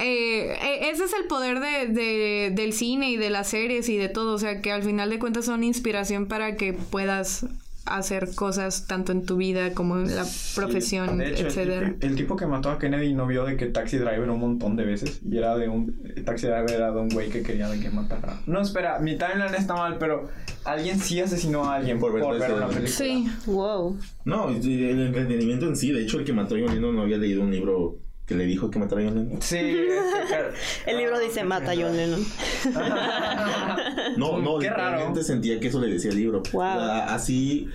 [0.00, 3.96] eh, eh, ese es el poder de, de- del cine y de las series y
[3.96, 4.34] de todo.
[4.34, 7.46] O sea, que al final de cuentas son inspiración para que puedas
[7.86, 11.86] hacer cosas tanto en tu vida como en la profesión, hecho, el etcétera.
[11.94, 14.76] tipo, el tipo que mató a Kennedy no vio de que Taxi Driver un montón
[14.76, 17.80] de veces y era de un Taxi Driver era de un güey que quería de
[17.80, 18.38] que matara.
[18.46, 20.28] No, espera, mi timeline está mal, pero
[20.64, 22.86] alguien sí asesinó a alguien Por por, ver una película.
[22.88, 23.26] Sí.
[23.46, 23.98] Wow.
[24.24, 25.90] No, y el entretenimiento en sí.
[25.90, 27.98] De hecho, el que mató a John no había leído un libro
[28.30, 29.42] que le dijo que matara a John Lennon.
[29.42, 30.86] Sí, este.
[30.86, 32.24] El libro dice mata a John Lennon.
[34.16, 34.90] No, no, Qué raro.
[34.92, 36.40] literalmente sentía que eso le decía el libro.
[36.52, 36.62] Wow.
[36.62, 37.66] Sea, así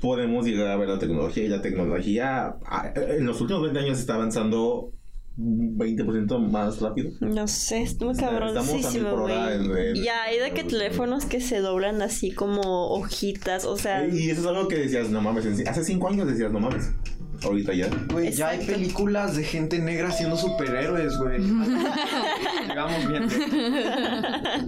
[0.00, 2.54] podemos llegar a ver la tecnología y la tecnología
[2.94, 4.92] en los últimos 20 años está avanzando
[5.36, 7.10] un 20% más rápido.
[7.20, 10.00] No sé, es muy Estamos a mil cabroncísimo, güey.
[10.04, 14.06] Ya hay de que teléfonos que se doblan así como hojitas, o sea...
[14.06, 16.92] Y eso es algo que decías, no mames, hace 5 años decías, no mames.
[17.42, 17.88] Ahorita ya.
[18.12, 21.38] Güey, ya hay películas de gente negra siendo superhéroes, güey.
[22.68, 23.28] Llegamos bien.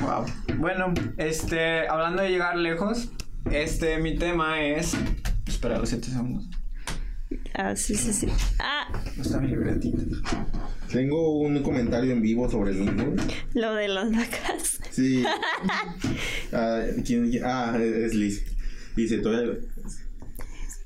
[0.01, 0.25] Wow.
[0.57, 3.09] Bueno, este, hablando de llegar lejos,
[3.51, 4.93] este, mi tema es.
[5.47, 6.45] Espera los 7 segundos.
[7.55, 8.27] Ah, sí, sí, sí.
[8.59, 9.97] Ah, No está mi libretita.
[10.91, 13.15] Tengo un comentario en vivo sobre el mismo.
[13.53, 14.79] lo de las vacas.
[14.91, 15.23] Sí.
[16.53, 17.43] Ah, ¿quién- quién?
[17.45, 18.41] ah, es Liz.
[18.95, 19.53] Dice, todavía...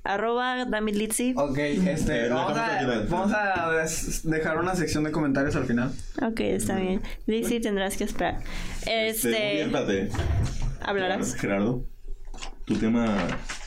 [0.04, 1.34] Arroba David Litzy.
[1.38, 5.92] Ok, este, Eh, vamos, a, vamos a dejar una sección de comentarios al final.
[6.22, 7.02] Ok, está bien.
[7.28, 8.40] Litzy tendrás que esperar.
[8.88, 10.10] Este, Este...
[10.82, 11.36] Hablarás.
[11.36, 11.86] Gerardo,
[12.66, 13.16] tu tema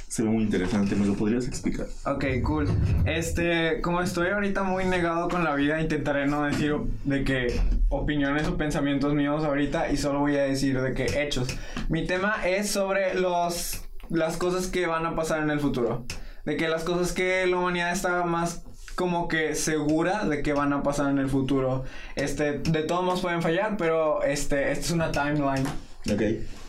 [0.08, 1.86] se ve muy interesante, ¿me lo podrías explicar?
[2.06, 2.68] Ok, cool.
[3.04, 8.46] Este, como estoy ahorita muy negado con la vida, intentaré no decir de que opiniones
[8.46, 11.48] o pensamientos míos ahorita y solo voy a decir de que hechos.
[11.88, 16.04] Mi tema es sobre los las cosas que van a pasar en el futuro.
[16.44, 18.62] De que las cosas que la humanidad está más
[18.94, 21.84] como que segura de que van a pasar en el futuro.
[22.16, 25.66] Este, de todos modos pueden fallar, pero este, esta es una timeline.
[26.12, 26.22] Ok.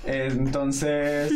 [0.05, 1.31] Entonces,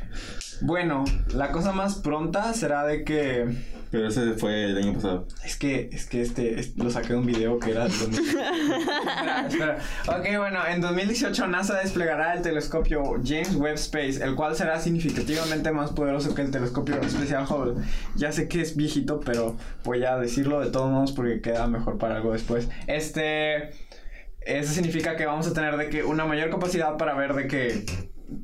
[0.60, 3.46] bueno, la cosa más pronta será de que
[3.90, 5.26] Pero ese fue el año pasado.
[5.44, 8.20] Es que, es que este, es- lo saqué de un video que era del 2000.
[8.28, 9.78] espera, espera.
[10.06, 15.72] Ok, bueno, en 2018 NASA desplegará el telescopio James Webb Space, el cual será significativamente
[15.72, 17.82] más poderoso que el telescopio especial Hubble.
[18.14, 21.98] Ya sé que es viejito, pero voy a decirlo de todos modos porque queda mejor
[21.98, 22.68] para algo después.
[22.86, 23.70] Este,
[24.42, 27.84] eso significa que vamos a tener de que una mayor capacidad para ver de que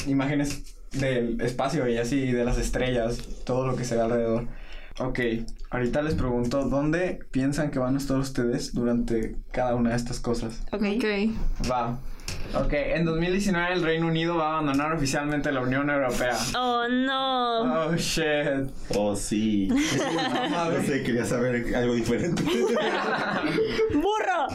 [0.08, 4.48] imágenes del espacio y así de las estrellas, todo lo que se ve alrededor.
[4.98, 5.20] Ok,
[5.70, 10.20] ahorita les pregunto, ¿dónde piensan que van a estar ustedes durante cada una de estas
[10.20, 10.62] cosas?
[10.72, 10.82] Ok.
[10.96, 11.70] Ok.
[11.70, 11.98] Va.
[12.54, 16.36] Ok, en 2019 el Reino Unido va a abandonar oficialmente la Unión Europea.
[16.56, 17.88] Oh, no.
[17.88, 18.70] Oh, shit.
[18.96, 19.68] Oh, sí.
[19.68, 22.42] No sé, quería saber algo diferente.
[23.92, 24.46] ¡Burro!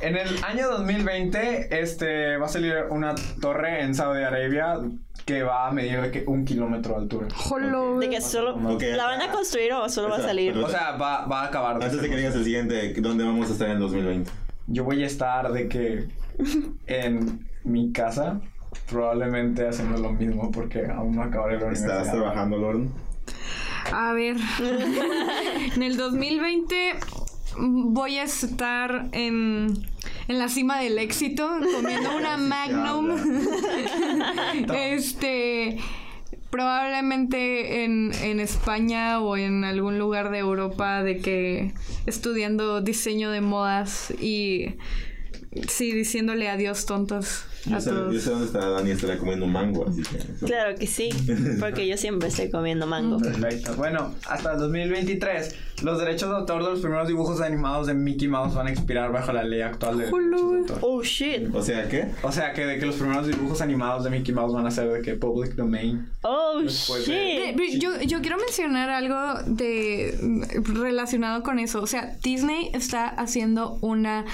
[0.00, 4.78] En el año 2020, este, va a salir una torre en Saudi Arabia
[5.24, 7.28] que va a medir de que un kilómetro de altura.
[7.34, 7.98] Jolo.
[7.98, 8.58] De que solo...
[8.78, 10.56] ¿La van a construir o solo va a salir?
[10.56, 11.76] O sea, va, va a acabar.
[11.76, 14.30] Antes de que digas el siguiente, ¿dónde vamos a estar en el 2020?
[14.66, 16.08] Yo voy a estar de que
[16.86, 18.40] en mi casa,
[18.88, 22.02] probablemente haciendo lo mismo porque aún no acabaré la universidad.
[22.02, 22.88] ¿Estás trabajando, Lorne?
[23.92, 24.36] A ver.
[25.74, 26.94] en el 2020
[27.58, 29.86] voy a estar en,
[30.28, 33.16] en la cima del éxito comiendo una Magnum.
[34.74, 35.78] este.
[36.50, 41.74] Probablemente en, en España o en algún lugar de Europa de que
[42.06, 44.76] estudiando diseño de modas y
[45.68, 48.22] sí diciéndole adiós tontos Yo a sé, yo todos.
[48.22, 50.16] sé dónde está Dani, estará comiendo un mango, así que...
[50.18, 51.08] eso- Claro que sí,
[51.60, 53.18] porque yo siempre estoy comiendo mango.
[53.18, 53.74] Perfecto.
[53.76, 58.28] Bueno, hasta el 2023, los derechos de autor de los primeros dibujos animados de Mickey
[58.28, 60.78] Mouse van a expirar bajo la ley actual de derechos de autor.
[60.82, 61.54] Oh, shit.
[61.54, 62.08] O sea, ¿qué?
[62.22, 64.88] O sea que de que los primeros dibujos animados de Mickey Mouse van a ser
[64.90, 66.06] de que public domain.
[66.22, 67.56] Oh, de- shit.
[67.56, 70.18] Pero Yo, yo quiero mencionar algo de
[70.62, 71.80] relacionado con eso.
[71.82, 74.24] O sea, Disney está haciendo una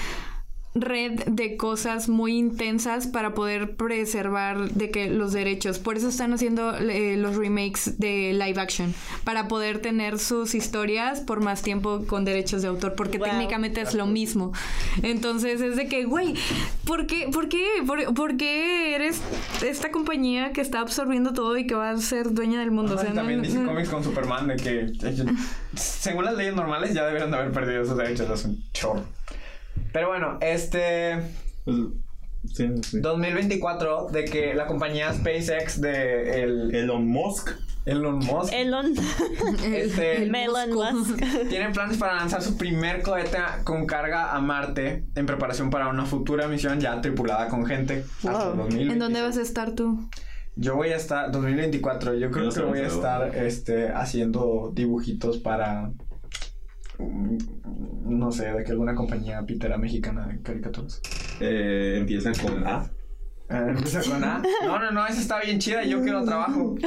[0.73, 5.79] red de cosas muy intensas para poder preservar de que los derechos.
[5.79, 8.93] Por eso están haciendo eh, los remakes de live action
[9.25, 13.27] para poder tener sus historias por más tiempo con derechos de autor, porque Wow.
[13.27, 14.53] técnicamente es lo mismo.
[15.03, 16.35] Entonces es de que, güey,
[16.85, 19.21] ¿por qué, por qué, por, por qué eres
[19.65, 22.95] esta compañía que está absorbiendo todo y que va a ser dueña del mundo?
[22.95, 25.27] O sea, también no- DC no- Comics con Superman de que ellos-
[25.75, 29.03] según las leyes normales ya deberían de haber perdido esos derechos hace un chorro.
[29.93, 31.17] Pero bueno, este
[31.65, 31.77] Pues,
[32.53, 32.99] sí, sí.
[33.01, 37.49] 2024 de que la compañía SpaceX de el Elon Musk.
[37.83, 38.93] Elon Musk Elon.
[39.65, 41.19] este, Melon Musk.
[41.49, 46.05] tienen planes para lanzar su primer cohete con carga a Marte en preparación para una
[46.05, 48.55] futura misión ya tripulada con gente hasta Wow.
[48.57, 48.91] 2026.
[48.93, 50.09] ¿En dónde vas a estar tú?
[50.55, 55.91] Yo voy a estar 2024, yo creo que voy a estar este haciendo dibujitos para
[58.05, 61.01] no sé, de que alguna compañía pitera mexicana de caricaturas.
[61.39, 62.89] Eh, empieza con A.
[63.49, 64.41] Eh, Empieza con A.
[64.63, 66.75] No, no, no, esa está bien chida, yo quiero trabajo.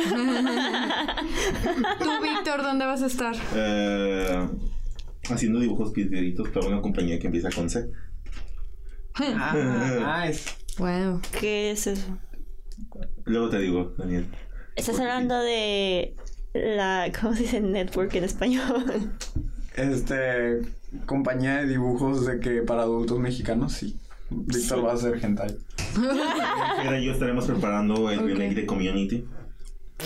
[1.99, 3.35] Tú, Víctor, ¿dónde vas a estar?
[3.55, 4.49] Eh,
[5.31, 7.91] haciendo dibujos piedritos para una compañía que empieza con C.
[9.17, 10.51] Ah, nice.
[10.79, 11.21] Wow.
[11.39, 12.19] ¿Qué es eso?
[13.25, 14.27] Luego te digo, Daniel.
[14.75, 16.17] Estás hablando de
[16.53, 17.13] la.
[17.21, 19.13] ¿Cómo se dice network en español?
[19.75, 20.61] Este
[21.07, 23.99] compañía de dibujos de que para adultos mexicanos sí.
[24.31, 25.57] Víctor va a hacer hentai.
[26.85, 29.25] Era yo estaremos preparando el remake de Community.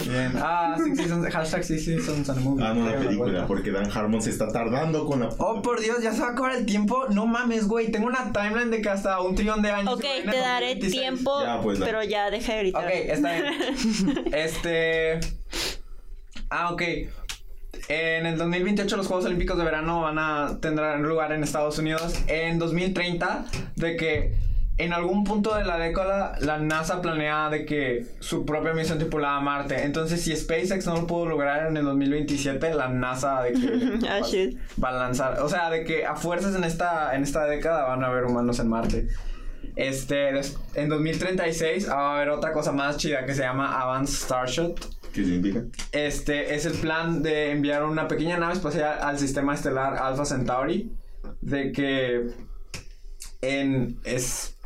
[0.07, 0.33] Bien.
[0.37, 2.65] Ah, Six Seasons, hashtag Six Seasons and Movie.
[2.65, 5.31] Ah, no, la película, porque Dan Harmon se está tardando con la.
[5.39, 7.07] Oh, por Dios, ya se va a acabar el tiempo.
[7.09, 7.91] No mames, güey.
[7.91, 9.95] Tengo una timeline de que hasta un trillón de años.
[9.95, 10.93] Ok, te daré 2026.
[10.93, 12.87] tiempo, Ya, pues, pero ya deja de gritar.
[12.87, 14.25] Ok, está bien.
[14.33, 15.21] este.
[16.51, 16.83] Ah, ok.
[17.89, 22.15] En el 2028 los Juegos Olímpicos de Verano van a tendrán lugar en Estados Unidos.
[22.27, 23.47] En 2030,
[23.77, 24.35] de que
[24.77, 29.39] en algún punto de la década la NASA planea de que su propia misión tripulada
[29.39, 29.85] a Marte.
[29.85, 34.21] Entonces, si SpaceX no lo pudo lograr en el 2027, la NASA de que Ah,
[34.21, 37.85] va, va a lanzar, o sea, de que a fuerzas en esta en esta década
[37.85, 39.09] van a haber humanos en Marte.
[39.77, 40.31] Este,
[40.75, 44.98] en 2036 va a haber otra cosa más chida que se llama Advanced Starshot.
[45.13, 45.65] ¿Qué significa?
[45.93, 50.93] Este es el plan de enviar una pequeña nave espacial al sistema estelar Alpha Centauri.
[51.41, 52.27] De que
[53.41, 54.59] en es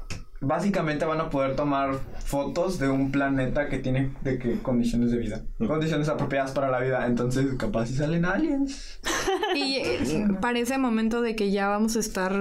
[0.43, 5.19] básicamente van a poder tomar fotos de un planeta que tiene de que condiciones de
[5.19, 7.07] vida, condiciones apropiadas para la vida.
[7.07, 9.01] Entonces, capaz si salen aliens.
[9.55, 12.33] Y eh, para ese momento de que ya vamos a estar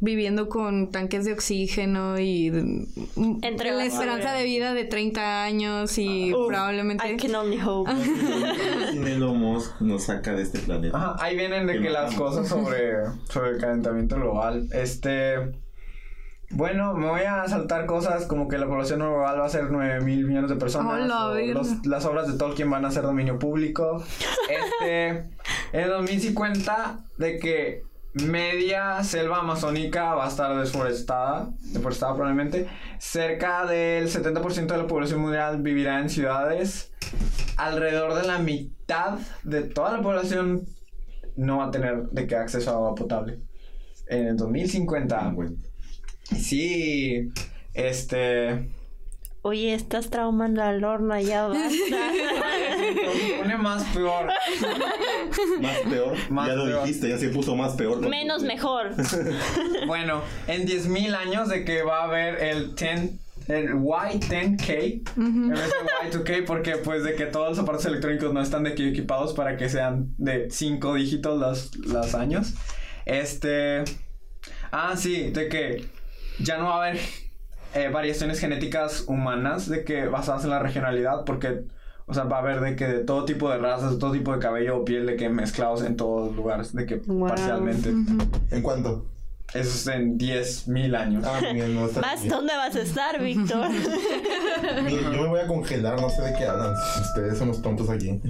[0.00, 2.46] viviendo con tanques de oxígeno y
[3.42, 7.10] Entre la la esperanza de vida de 30 años y Uf, probablemente...
[7.12, 7.90] I can only hope.
[9.80, 10.96] Nos saca de este planeta.
[10.96, 12.92] Ajá, ahí vienen de Que que las cosas sobre,
[13.28, 14.68] sobre el calentamiento global.
[14.72, 15.52] Este.
[16.50, 20.00] Bueno, me voy a saltar cosas como que la población global va a ser 9
[20.00, 20.94] mil millones de personas.
[21.02, 21.52] Hola, o verga.
[21.54, 24.02] los- las obras de Tolkien van a ser dominio público.
[24.48, 25.24] Este.
[25.72, 27.82] en 2050, de que
[28.26, 32.68] media selva amazónica va a estar desforestada, deforestada probablemente.
[32.98, 36.92] Cerca del 70% de la población mundial vivirá en ciudades.
[37.56, 40.66] Alrededor de la mitad de toda la población
[41.36, 43.38] no va a tener de qué acceso a agua potable.
[44.06, 45.18] En el 2050.
[45.18, 45.50] Ah, güey.
[46.22, 47.30] Sí.
[47.74, 48.70] Este.
[49.42, 51.68] Oye, estás traumando a Lorna, ya basta.
[51.70, 54.26] Se pone más peor.
[55.60, 56.16] Más peor.
[56.30, 56.82] Más ya lo peor.
[56.82, 58.00] dijiste, ya se puso más peor.
[58.08, 58.90] Menos mejor.
[59.86, 63.10] Bueno, en 10.000 años de que va a haber el 10
[63.48, 68.42] el Y10K en vez de Y2K porque pues de que todos los aparatos electrónicos no
[68.42, 72.54] están de que equipados para que sean de 5 dígitos los, los años.
[73.06, 73.84] Este
[74.70, 75.86] Ah, sí, de que
[76.40, 77.00] ya no va a haber
[77.74, 81.64] eh, variaciones genéticas humanas de que basadas en la regionalidad porque
[82.06, 84.32] o sea, va a haber de que de todo tipo de razas, de todo tipo
[84.32, 87.28] de cabello o piel de que mezclados en todos lugares, de que Wow.
[87.28, 87.90] parcialmente.
[88.50, 89.04] ¿En cuánto?
[89.52, 91.24] Eso es en 10.000 años.
[91.26, 92.30] Ah, muy bien, no está ¿Más bien.
[92.34, 93.68] dónde vas a estar, Víctor?
[94.90, 96.72] Yo me voy a congelar, no sé de qué hablan.
[97.00, 98.20] Ustedes son los tontos aquí.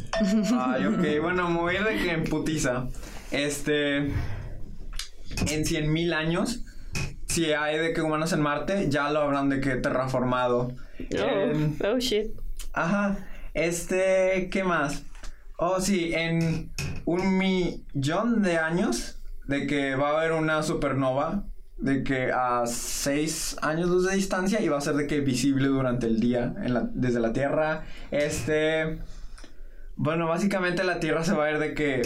[0.59, 2.87] Ay, ok, bueno, me voy a ir de que en putiza.
[3.31, 3.97] Este.
[3.99, 4.13] En
[5.65, 6.65] 100.000 años,
[7.39, 10.73] si hay de que humanos en Marte, ya lo habrán de que terraformado.
[11.23, 12.33] Oh, oh shit.
[12.73, 13.17] Ajá.
[13.55, 15.05] Este, ¿qué más?
[15.57, 16.73] Oh, sí, en
[17.05, 21.45] un millón de años de que va a haber una supernova
[21.77, 25.69] de que a 6 años luz de distancia y va a ser de que visible
[25.69, 27.85] durante el día en la- desde la Tierra.
[28.11, 28.99] Este,
[29.95, 32.03] bueno, básicamente la Tierra se va a ver de que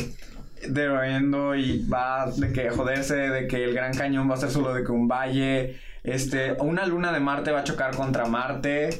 [0.68, 4.72] derruyendo y va de que joderse, de que el Gran Cañón va a ser solo
[4.74, 8.90] de que un valle, este, una luna de Marte va a chocar contra Marte.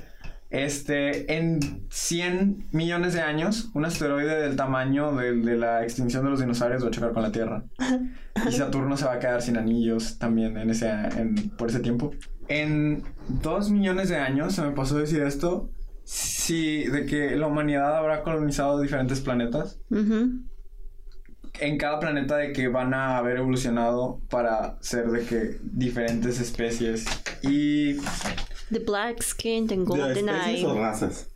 [0.50, 6.30] Este, en 100 millones de años, un asteroide del tamaño de, de la extinción de
[6.30, 7.64] los dinosaurios va a chocar con la Tierra.
[8.48, 12.12] Y Saturno se va a quedar sin anillos también en ese, en- por ese tiempo.
[12.48, 15.70] En 2 millones de años, se me pasó decir esto,
[16.04, 19.80] sí, de que la humanidad habrá colonizado diferentes planetas.
[21.60, 27.04] En cada planeta de que van a haber evolucionado para ser de que diferentes especies.
[27.42, 27.96] Y
[28.70, 30.80] The black skinned and ¿De golden especies o eye.
[30.80, 31.28] razas?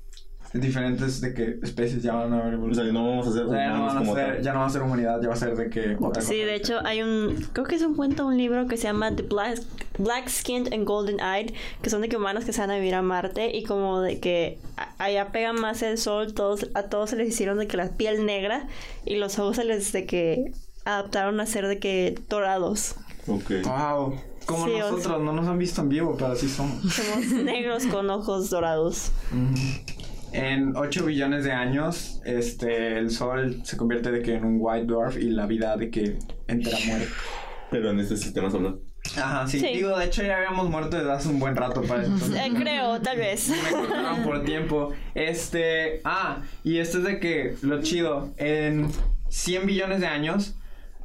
[0.60, 2.92] Diferentes de que especies ya van a haber O evolucionado.
[2.92, 4.42] sea, no vamos a ser O sea, ya no, van a como ser, tal.
[4.42, 6.78] ya no va a ser humanidad, ya va a ser de que Sí, de hecho
[6.84, 9.60] hay un, creo que es un cuento, un libro que se llama The Black,
[9.98, 11.52] Black Skinned and Golden Eyed,
[11.82, 14.20] que son de que humanos que se van a vivir a Marte y como de
[14.20, 14.58] que
[14.98, 18.24] allá pega más el sol, todos, a todos se les hicieron de que la piel
[18.26, 18.66] negra
[19.04, 20.52] y los ojos se les de que
[20.84, 22.94] adaptaron a ser de que dorados.
[23.26, 23.50] Ok.
[23.64, 24.14] Wow.
[24.46, 26.80] Como Sí, o sea- nosotros, no nos han visto en vivo, pero así somos.
[26.94, 29.10] Somos negros con ojos dorados.
[30.36, 34.86] En 8 billones de años, este, el Sol se convierte de que en un white
[34.86, 37.06] dwarf y la vida de que entera muere.
[37.70, 38.74] Pero en este sistema solar.
[39.16, 39.60] Ajá, sí.
[39.60, 39.68] Sí.
[39.74, 42.12] Digo, de hecho ya habíamos muerto desde hace un buen rato para eso.
[42.12, 43.48] entonces- Eh, creo, tal vez.
[43.50, 44.92] me contaron por tiempo.
[45.14, 48.88] Este, ah, y esto es de que lo chido, en
[49.28, 50.56] 100 billones de años,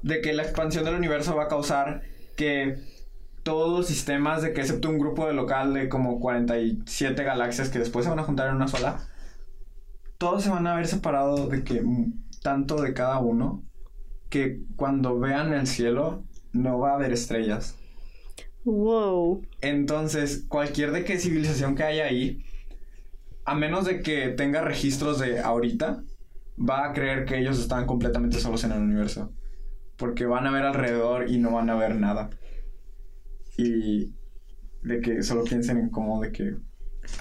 [0.01, 2.01] de que la expansión del universo va a causar
[2.35, 2.77] que
[3.43, 7.79] todos los sistemas, de que excepto un grupo de local de como 47 galaxias que
[7.79, 9.07] después se van a juntar en una sola,
[10.21, 11.83] todos se van a ver separados de que
[12.43, 13.63] tanto de cada uno
[14.29, 17.75] que cuando vean el cielo no va a haber estrellas.
[18.63, 19.41] Wow.
[19.61, 22.45] Entonces, cualquier de que civilización que haya ahí,
[23.45, 26.03] a menos de que tenga registros de ahorita,
[26.55, 29.33] va a creer que ellos están completamente solos en el universo.
[29.97, 32.29] Porque van a ver alrededor y no van a ver nada.
[33.57, 34.13] Y
[34.83, 36.57] de que solo piensen en cómo de que...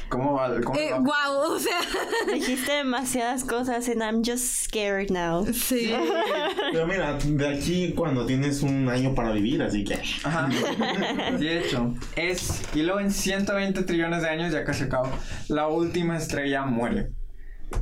[0.09, 0.61] ¿Cómo va?
[0.61, 1.79] Cómo Eh, va- wow, o sea,
[2.35, 5.45] Dijiste demasiadas cosas and I'm just scared now.
[5.53, 5.93] sí.
[6.73, 9.95] Pero mira, de aquí cuando tienes un año para vivir, así que.
[10.25, 10.49] Ajá.
[11.39, 12.63] De hecho, es.
[12.75, 15.09] Y luego en 120 trillones de años, ya casi acabo,
[15.49, 17.11] la última estrella muere.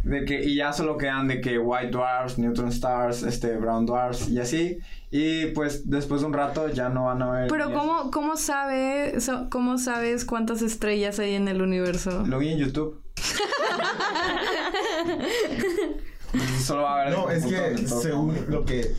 [0.04, 4.28] De que, y ya solo quedan de que White Dwarfs, Neutron Stars, este, Brown Dwarfs
[4.28, 4.78] y así.
[5.10, 7.48] Y pues después de un rato ya no van a ver.
[7.48, 12.24] Pero ¿cómo, cómo, sabe, so- ¿cómo sabes cuántas estrellas hay en el universo?
[12.26, 13.00] Lo vi en YouTube.
[16.62, 17.14] Solo va a haber.
[17.18, 18.92] No, es que según lo que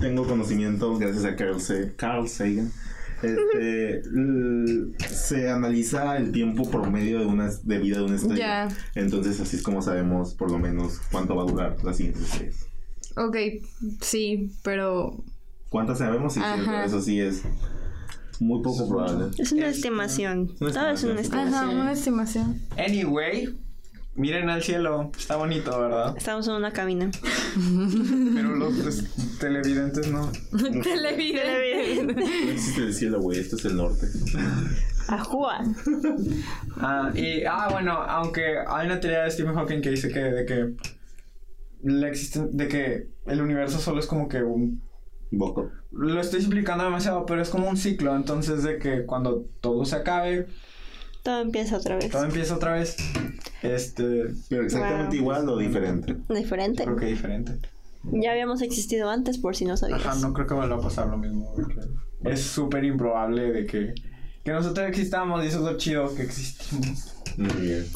[0.00, 2.72] tengo conocimiento, gracias a Carl, Sa- Carl Sagan,
[3.22, 4.02] Este,
[5.08, 8.68] se analiza el tiempo promedio de una de vida de una estrella.
[8.94, 12.66] Entonces así es como sabemos por lo menos cuánto va a durar las siguientes estrellas.
[13.16, 13.36] Ok,
[14.00, 15.22] sí, pero
[15.68, 16.34] ¿Cuántas sabemos?
[16.34, 16.40] Sí,
[16.84, 17.42] eso sí es
[18.40, 19.26] muy poco probable.
[19.38, 20.54] Es una Es- estimación.
[20.58, 21.54] Todo es una estimación.
[21.54, 22.60] Ajá, una estimación.
[22.76, 23.54] Anyway,
[24.14, 25.10] miren al cielo.
[25.16, 26.14] Está bonito, ¿verdad?
[26.16, 27.10] Estamos en una cabina.
[28.34, 29.04] Pero los, los
[29.38, 30.30] televidentes no.
[30.82, 32.14] Televidente.
[32.14, 33.38] No existe el cielo, güey.
[33.40, 34.06] Esto es el norte.
[35.08, 35.64] Ajua.
[36.76, 40.46] Ah, y, ah, bueno, aunque hay una teoría de Stephen Hawking que dice que, de
[40.46, 40.74] que
[41.82, 44.82] la existen, de que el universo solo es como que un
[45.32, 45.70] Boco.
[45.92, 49.94] lo estoy explicando demasiado, pero es como un ciclo, entonces de que cuando todo se
[49.94, 50.48] acabe,
[51.22, 52.10] Todo empieza otra vez.
[52.10, 52.96] todo empieza otra vez.
[53.62, 55.22] Este, Pero exactamente Wow.
[55.22, 56.16] igual o diferente.
[56.28, 56.84] Diferente.
[56.84, 57.58] creo que diferente.
[58.04, 60.00] Ya habíamos existido antes, por si no sabías.
[60.04, 61.54] Ajá, no creo que vuelva a pasar lo mismo.
[62.24, 63.94] Es súper improbable de que,
[64.42, 67.14] que nosotros existamos y eso es lo chido que existimos.
[67.36, 67.86] Muy bien.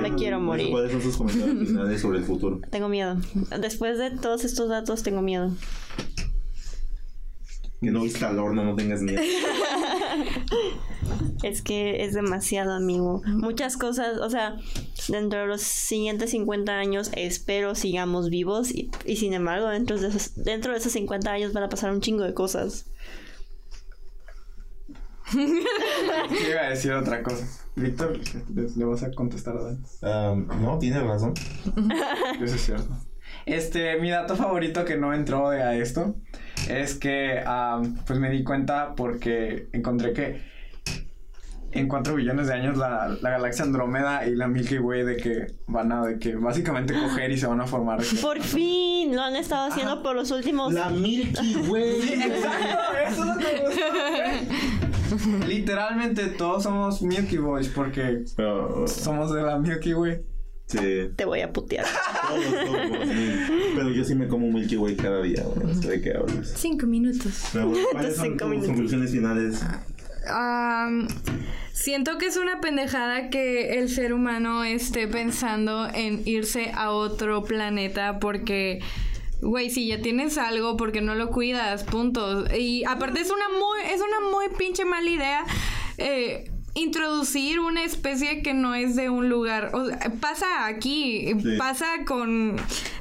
[0.00, 0.70] Me quiero morir.
[0.70, 2.60] ¿Cuáles son sus comentarios sobre el futuro?
[2.70, 3.16] Tengo miedo.
[3.60, 5.50] Después de todos estos datos, tengo miedo.
[7.80, 9.20] Que no viste al horno, no tengas miedo.
[11.42, 13.22] Es que es demasiado, amigo.
[13.26, 14.56] Muchas cosas, o sea,
[15.08, 20.08] dentro de los siguientes 50 años espero sigamos vivos y, y sin embargo, dentro de,
[20.08, 22.86] esos, dentro de esos 50 años van a pasar un chingo de cosas.
[25.34, 27.46] Yo iba a decir otra cosa.
[27.76, 28.18] Víctor,
[28.54, 29.84] ¿le, vas a contestar a Dan?
[30.02, 31.34] Um, no, tienes razón.
[32.40, 32.96] Eso es cierto.
[33.46, 36.16] Este, mi dato favorito que no entró de a esto
[36.68, 37.42] es que
[38.06, 40.42] pues me di cuenta porque encontré que
[41.72, 45.46] en 4 billones de años la, la galaxia Andrómeda y la Milky Way de que
[45.66, 48.00] van a de que básicamente coger y se van a formar.
[48.22, 50.72] Por fin lo han estado haciendo por los últimos.
[50.72, 52.00] La Milky Way.
[52.22, 53.46] Exacto, eso es lo que.
[55.46, 60.20] Literalmente todos somos Milky Boys porque Pero, somos de la Milky Way.
[60.66, 61.10] sí.
[61.16, 61.86] Te voy a putear.
[62.28, 63.32] Todos somos, sí.
[63.74, 65.66] Pero yo sí me como un Milky Way cada día, güey.
[65.74, 66.52] No sé de qué hablas.
[66.56, 67.44] Cinco minutos.
[67.52, 68.68] Pero, ¿cuáles son Cinco tus minutos.
[68.68, 69.62] conclusiones finales?
[71.72, 77.44] Siento que es una pendejada que el ser humano esté pensando en irse a otro
[77.44, 78.80] planeta porque,
[79.40, 81.84] güey, si ya tienes algo, porque no lo cuidas?
[81.84, 82.44] Punto.
[82.52, 85.44] Y aparte es una muy, es una muy pinche mala idea.
[85.98, 89.70] eh, introducir una especie que no es de un lugar.
[89.74, 91.56] O sea, pasa aquí, Sí.
[91.58, 92.56] pasa con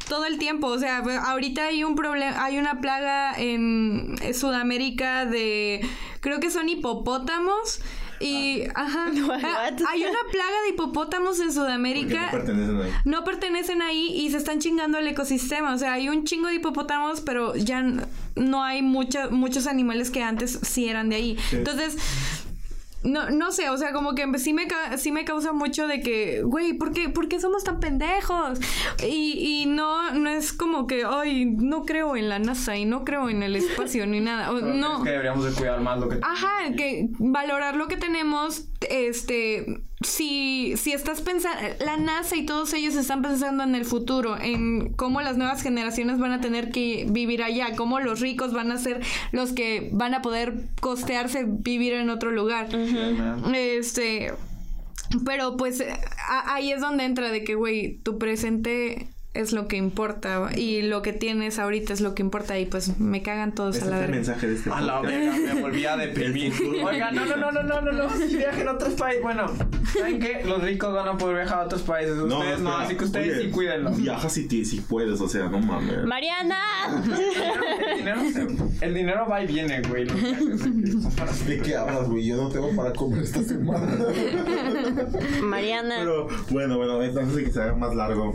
[0.09, 0.67] todo el tiempo.
[0.67, 5.81] O sea, ahorita hay un problema, hay una plaga en Sudamérica de,
[6.21, 7.81] creo que son hipopótamos.
[8.19, 9.41] Y, ajá, What?
[9.43, 12.91] ah, hay una plaga de hipopótamos en Sudamérica no pertenecen ahí.
[13.05, 15.71] no pertenecen ahí y se están chingando el ecosistema.
[15.73, 17.83] O sea, hay un chingo de hipopótamos, pero ya
[18.35, 21.37] no hay mucha- muchos animales que antes sí eran de ahí.
[21.51, 21.57] Sí.
[21.57, 21.95] Entonces,
[23.03, 24.67] no, no sé, o sea, como que sí me,
[24.97, 28.59] sí me causa mucho de que, güey, ¿por qué, por qué somos tan pendejos?
[29.03, 33.05] Y, y no, no es como que, ay, no creo en la NASA y no
[33.05, 34.51] creo en el espacio ni nada.
[34.51, 35.01] O- no.
[35.01, 39.81] crees que deberíamos de cuidar más lo que Ajá, que valorar lo que tenemos, este,
[40.07, 44.93] si, si estás pensando, la NASA y todos ellos están pensando en el futuro, en
[44.93, 48.77] cómo las nuevas generaciones van a tener que vivir allá, cómo los ricos van a
[48.77, 49.01] ser
[49.31, 52.67] los que van a poder costearse vivir en otro lugar.
[53.53, 54.33] Este,
[55.25, 59.77] pero pues a- ahí es donde entra de que, güey, tu presente es lo que
[59.77, 63.81] importa y lo que tienes ahorita es lo que importa y pues me cagan todos
[63.81, 64.15] a la verga.
[64.15, 66.53] mensaje de este A la verga, me volví a deprimir.
[66.83, 68.09] Oiga, no, no, no, no, no, no, no.
[68.09, 69.21] Si viajen a otros países.
[69.21, 69.51] Bueno,
[69.93, 70.41] ¿saben qué?
[70.45, 72.13] Los ricos van a poder viajar a otros países.
[72.17, 72.81] Ustedes no, espera.
[72.81, 73.91] así que ustedes Oye, sí cuídenlo.
[73.91, 76.03] Viaja si, si puedes, o sea, no mames.
[76.05, 76.57] ¡Mariana!
[77.91, 80.05] El dinero, se- el dinero va y viene, güey.
[80.05, 82.25] Los viajes de que son para ¿De qué hablas, güey?
[82.25, 83.87] Yo no tengo para comer esta semana.
[85.43, 85.95] Mariana.
[85.99, 88.33] Pero bueno, bueno, de que se haga más largo.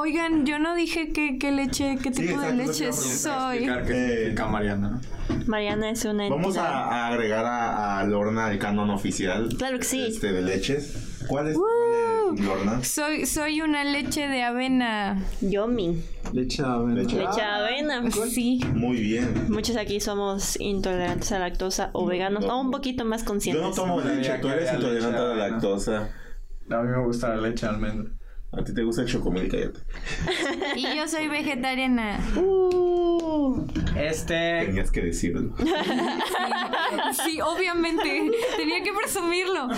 [0.00, 3.64] Oigan, yo no dije qué, qué leche, qué Sí, tipo de leche soy.
[3.68, 5.00] Eh, significa Mariana.
[5.46, 6.66] Mariana es una Vamos entidad.
[6.66, 9.48] a, a agregar a, a Lorna el canon oficial.
[9.58, 10.06] Claro que sí.
[10.08, 11.18] Este, de leches.
[11.28, 11.64] ¿Cuál es, Woo.
[11.64, 12.82] cuál es Lorna?
[12.84, 15.22] Soy, soy una leche de avena.
[15.42, 16.02] Yomi.
[16.32, 16.94] Leche de avena.
[17.02, 17.16] Leche.
[17.18, 18.10] Leche de avena.
[18.10, 18.60] Sí.
[18.74, 19.46] Muy bien.
[19.50, 22.56] Muchos aquí somos intolerantes a la lactosa o veganos no.
[22.56, 23.62] o un poquito más Yo conscientes.
[23.62, 26.08] no tomo leche, que tú eres intolerante a la lactosa.
[26.70, 28.10] A mí me gusta la leche de almendra.
[28.52, 29.78] A ti te gusta el chocomil, cállate.
[30.74, 32.18] Y yo soy vegetariana.
[32.36, 33.64] Uh,
[33.96, 34.64] Este.
[34.66, 35.54] Tenías que decirlo.
[37.24, 38.02] Sí, obviamente.
[38.56, 39.68] Tenía que presumirlo.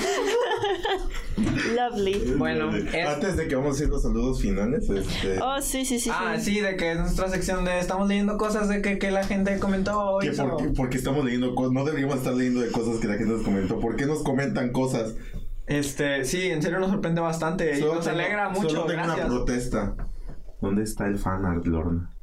[1.76, 2.34] Lovely.
[2.38, 5.38] Bueno, es- Antes de que vamos a hacer los saludos finales, este.
[5.42, 6.10] Oh, sí, sí, sí.
[6.12, 6.54] Ah, sí.
[6.54, 9.58] sí, de que es nuestra sección de estamos leyendo cosas de que, que la gente
[9.58, 10.36] comentó que hoy.
[10.36, 13.32] por, qué- porque estamos leyendo cosas, no deberíamos estar leyendo de cosas que la gente
[13.32, 13.78] nos comentó.
[13.80, 15.14] ¿Por qué nos comentan cosas?
[15.66, 18.68] Este, sí, en serio nos sorprende bastante y nos tengo- alegra mucho.
[18.70, 19.18] Solo tengo gracias.
[19.18, 19.94] una protesta.
[20.60, 22.08] ¿Dónde está el fanart, Lorna?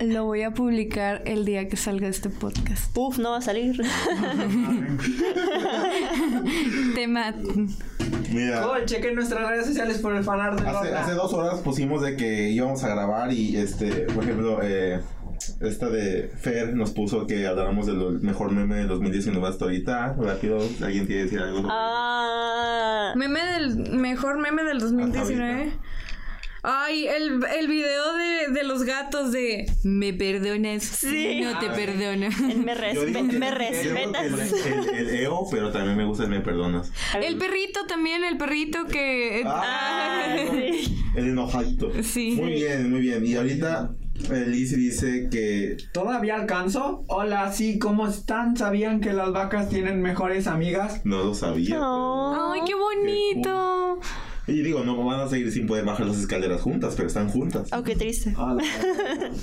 [0.00, 2.96] Lo voy a publicar el día que salga este podcast.
[2.96, 3.78] Uf, no va a salir.
[6.94, 7.34] Tema.
[8.32, 8.62] Mira.
[8.62, 11.00] Cool, chequen nuestras redes sociales por el fanart de Hace, Lorna.
[11.00, 15.00] hace dos horas pusimos de que íbamos a grabar y este, por ejemplo, eh,
[15.60, 20.16] esta de Fer nos puso que habláramos del mejor meme de 2019 hasta ahorita.
[20.18, 21.66] Rápido, ¿alguien quiere decir algo?
[21.70, 23.12] Ah.
[23.16, 25.72] Meme del mejor meme del 2019.
[26.62, 30.82] Ay, el, el video de, de los gatos de Me perdonas.
[30.82, 31.40] Sí.
[31.42, 32.28] No te Ah, perdono.
[32.64, 34.52] Me, respe- respetas.
[34.66, 36.92] El, el, el EO, pero también me gusta el Me Perdonas.
[37.18, 39.42] El perrito también, el perrito que.
[39.46, 40.98] Ah, sí.
[41.16, 41.90] El enojadito.
[42.02, 42.32] Sí.
[42.38, 43.24] Muy bien, muy bien.
[43.24, 43.94] Y ahorita
[44.30, 47.04] eh, Liz dice que ¿Todavía alcanzo?
[47.08, 48.56] Hola, sí, ¿cómo están?
[48.56, 51.00] ¿Sabían que las vacas tienen mejores amigas?
[51.04, 51.78] no lo sabía.
[51.80, 52.52] Oh.
[52.52, 53.98] Ay, qué bonito.
[54.50, 57.68] Y digo, no van a seguir sin poder bajar las escaleras juntas, pero están juntas.
[57.72, 58.34] Oh, qué triste.
[58.36, 58.62] Hola.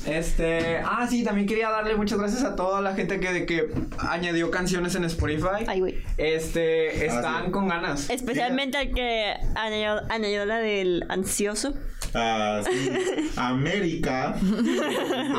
[0.06, 4.52] Este, ah, sí, también quería darle muchas gracias a toda la gente que, que añadió
[4.52, 5.66] canciones en Spotify.
[5.68, 5.96] Ay, güey.
[6.18, 7.52] Este, están sí.
[7.52, 8.10] con ganas.
[8.10, 11.74] Especialmente al que añadió, añadió la del ansioso.
[12.14, 12.92] Ah, sí.
[13.36, 14.36] América.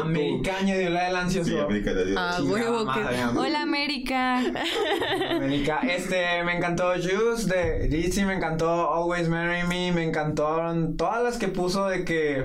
[0.03, 1.51] América añadió la del ansioso.
[1.51, 2.19] Sí, América dio.
[2.19, 2.85] Ah, huevo.
[2.85, 3.39] madre, Que...
[3.39, 4.39] Hola, América.
[5.31, 5.81] América.
[5.83, 11.39] Este, me encantó Juice de Ritzy, me encantó Always Marry Me, me encantaron todas las
[11.39, 12.45] que puso de que,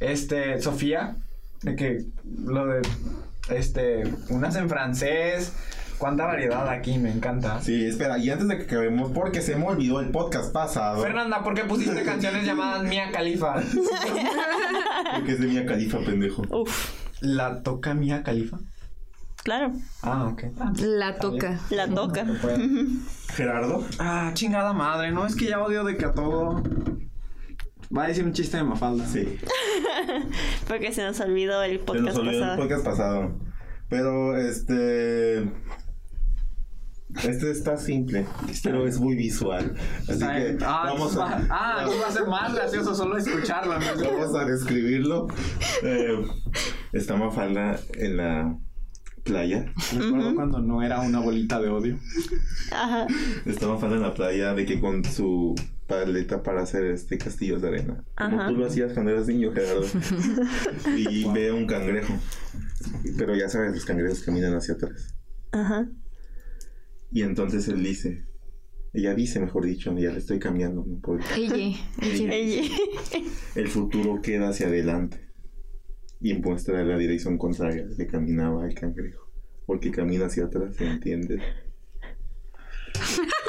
[0.00, 1.16] este, Sofía,
[1.62, 2.04] de que
[2.44, 2.82] lo de,
[3.50, 5.52] este, unas en francés,
[5.98, 7.60] cuánta variedad aquí, me encanta.
[7.60, 11.02] Sí, espera, y antes de que acabemos, porque se me olvidó el podcast pasado.
[11.02, 13.62] Fernanda, ¿por qué pusiste canciones llamadas Mia Khalifa?
[15.14, 16.42] Porque es de Mia Califa, pendejo.
[16.50, 16.90] Uf,
[17.20, 18.58] ¿La toca Mia Khalifa?
[19.42, 19.72] Claro.
[20.02, 20.44] Ah, ok.
[20.58, 21.60] Ah, La toca.
[21.70, 22.24] La toca.
[22.24, 22.34] No.
[23.34, 23.84] Gerardo.
[23.98, 26.62] Ah, chingada madre, no es que ya odio de que a todo.
[27.96, 29.06] Va a decir un chiste de Mafalda.
[29.06, 29.38] Sí.
[30.68, 32.56] Porque se nos olvidó el Se nos podcast olvidó el pasado.
[32.56, 33.38] podcast pasado.
[33.88, 35.50] Pero este.
[37.22, 38.24] Este está simple,
[38.64, 39.74] pero es muy visual.
[40.08, 43.78] Así que ah, vamos a, va, ah, entonces va a ser más gracioso solo escucharlo.
[43.78, 43.84] ¿no?
[44.18, 45.26] vamos a describirlo.
[45.82, 46.24] Eh,
[46.94, 48.56] está Mafalda en la
[49.22, 49.72] playa.
[49.96, 51.98] Me acuerdo cuando no era una bolita de odio.
[52.70, 53.06] Ajá.
[53.46, 55.54] Está Mafalda en la playa de que con su
[55.86, 58.04] paleta para hacer este castillos de arena.
[58.16, 58.48] Como Ajá.
[58.48, 59.86] tú lo hacías cuando eras niño, Gerardo.
[60.96, 62.14] y ve un cangrejo.
[63.16, 65.14] Pero ya sabes, los cangrejos caminan hacia atrás.
[65.52, 65.88] Ajá.
[67.10, 68.24] Y entonces él dice,
[68.92, 70.98] ella dice, mejor dicho, ya le estoy cambiando, ¿no?
[71.00, 71.76] Porque Ella.
[72.00, 72.32] ella.
[72.32, 72.72] Ey,
[73.54, 75.31] el futuro queda hacia adelante
[76.22, 79.28] y muestra la dirección contraria que caminaba el cangrejo.
[79.66, 81.40] Porque camina hacia atrás, ¿se entiende?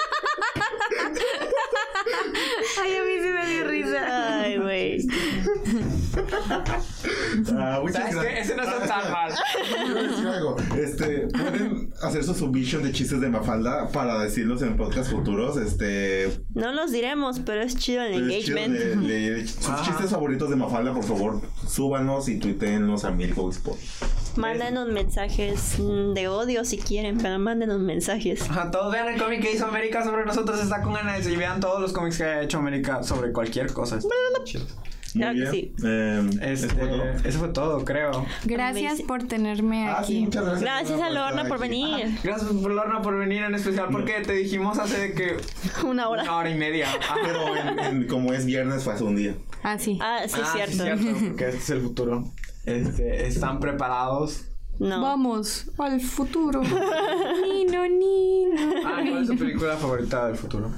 [2.82, 3.23] Ay, a mí
[3.98, 5.08] Ay, güey.
[7.56, 7.82] Ah.
[8.38, 9.32] Ese no está tan mal.
[10.10, 10.56] Decir algo.
[10.78, 15.58] Este, pueden hacer su submission de chistes de Mafalda para decirlos en podcast futuros.
[15.58, 18.14] Este, No los diremos, pero es chido el
[18.44, 18.74] chido engagement.
[19.08, 19.84] de- de- sus Ajá.
[19.84, 23.78] chistes favoritos de Mafalda, por favor, súbanos y tuiteenlos a Milko Spot.
[24.36, 28.42] Mándenos mensajes mm, de odio si quieren, pero mándenos mensajes.
[28.50, 31.60] Ajá, todos vean el cómic que hizo América sobre nosotros, está con ganas y vean
[31.60, 33.98] todos los cómics que ha hecho América sobre cualquier cosa.
[33.98, 34.12] Muy
[35.14, 35.52] Claro que bien.
[35.52, 35.74] sí.
[35.86, 37.04] Eh, Este, ¿es todo?
[37.24, 38.26] eso fue todo, creo.
[38.46, 40.26] Gracias por tenerme Ah, aquí.
[40.32, 40.62] gracias.
[40.62, 42.18] Gracias a Lorna por venir.
[42.24, 45.38] Gracias por Lorna por venir en especial porque te dijimos hace de que
[45.86, 46.24] Una hora.
[46.24, 46.88] una hora y media.
[47.08, 49.36] Ah, Pero en- en- como es viernes, fue hace un día.
[49.62, 50.00] Ah, sí.
[50.02, 50.72] Ah, sí, ah, cierto.
[50.74, 52.24] sí, cierto, porque este es el futuro.
[52.66, 54.46] Este, ¿Están preparados?
[54.80, 55.02] No.
[55.02, 56.62] Vamos al futuro.
[57.44, 58.62] Nino, Nino.
[58.86, 60.70] Ah, ¿cuál es su película favorita del futuro?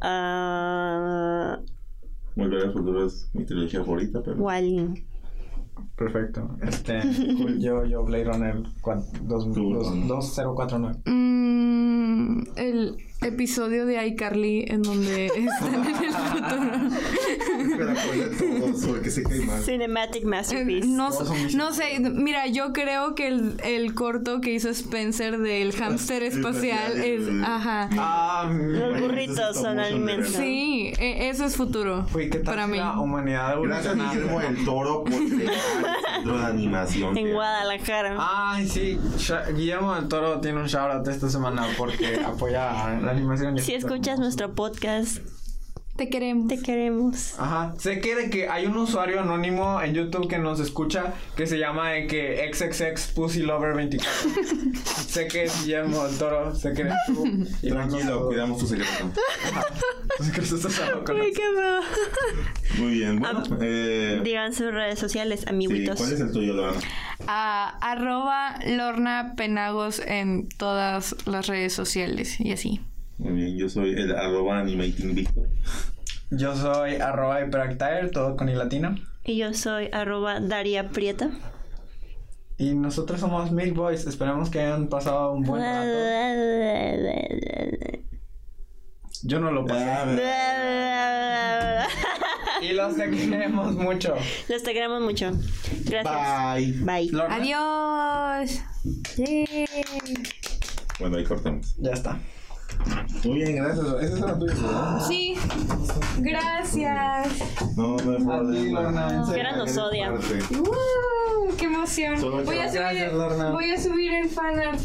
[0.00, 1.58] Ah,
[2.36, 4.36] Volver al futuro es mi trilogía favorita, pero.
[4.36, 5.04] Wally.
[5.96, 6.56] Perfecto.
[6.62, 7.00] Este,
[7.36, 7.58] cool.
[7.60, 10.08] yo, yo, Blade Runner cua- dos- Tú, dos- Ron.
[10.08, 10.98] 2049.
[11.06, 16.88] Mm, el episodio de iCarly en donde están en el futuro.
[19.64, 20.86] Cinematic Masterpiece.
[20.86, 21.10] Eh, No,
[21.54, 26.96] no sé, mira, yo creo que el, el corto que hizo Spencer del hámster espacial
[27.02, 27.88] es, ajá.
[27.98, 30.32] Ah, Los burritos son alimentos.
[30.34, 32.78] Sí, e- eso es futuro ¿qué tal para mí.
[32.78, 34.12] la humanidad Gracias a?
[34.12, 37.16] Guillermo del Toro por crear animación.
[37.16, 38.16] En que- Guadalajara.
[38.18, 38.98] Ay, sí,
[39.56, 43.58] Guillermo del Toro tiene un shoutout esta semana porque apoya la animación.
[43.58, 45.18] Si escuchas nuestro podcast,
[45.96, 46.46] Te queremos.
[46.48, 47.34] te queremos.
[47.40, 51.46] Ajá, sé que de que hay un usuario anónimo en YouTube que nos escucha que
[51.48, 54.10] se llama de que XXX Pussy Lover 24.
[55.08, 57.26] sé que es Guillermo del Toro, sé que eres tú.
[57.62, 58.92] y Tranquilo, cuidamos tu secreto.
[60.20, 61.36] Sé que estás hablando con Uy, nosotros.
[61.36, 62.84] qué feo.
[62.84, 63.42] Muy bien, bueno.
[63.60, 65.98] Eh, Digan sus redes sociales, sí, amiguitos.
[65.98, 66.80] ¿Cuál es el tuyo, Lorena?
[67.26, 72.80] A arroba Lorna Penagos en todas las redes sociales y así.
[73.18, 75.48] Muy bien, yo soy el arroba animating Victor.
[76.30, 78.96] Yo soy arroba hyperactire, todo con latina.
[79.24, 81.30] Y yo soy arroba Daria Prieta.
[82.58, 84.06] Y nosotros somos Milk Boys.
[84.06, 85.88] Esperamos que hayan pasado un buen rato.
[89.22, 89.84] Yo no lo pasé.
[90.24, 91.86] Ah,
[92.62, 94.16] Y los te queremos mucho.
[94.48, 95.30] Los te queremos mucho.
[95.84, 96.54] Gracias.
[96.54, 96.72] Bye.
[96.84, 97.10] Bye.
[97.12, 98.60] Lorna, Adiós.
[99.16, 99.66] Yay.
[100.98, 101.76] Bueno, ahí cortamos.
[101.78, 102.20] Ya está.
[103.24, 103.86] Muy bien, gracias.
[103.86, 105.06] Esa es la tuya, ¿verdad?
[105.08, 105.34] Sí.
[106.18, 107.28] Gracias.
[107.76, 109.26] No, no hay problema.
[109.32, 110.12] Fiera nos odia.
[110.12, 112.18] Uh, qué emoción.
[112.20, 113.50] Solo Voy a, subir, Lorna.
[113.50, 114.80] voy a subir el fanart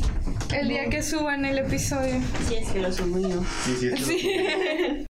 [0.54, 2.22] el día que suban el episodio.
[2.48, 3.42] Si es que lo subí yo.
[3.66, 4.30] Sí, sí, es que- Sí.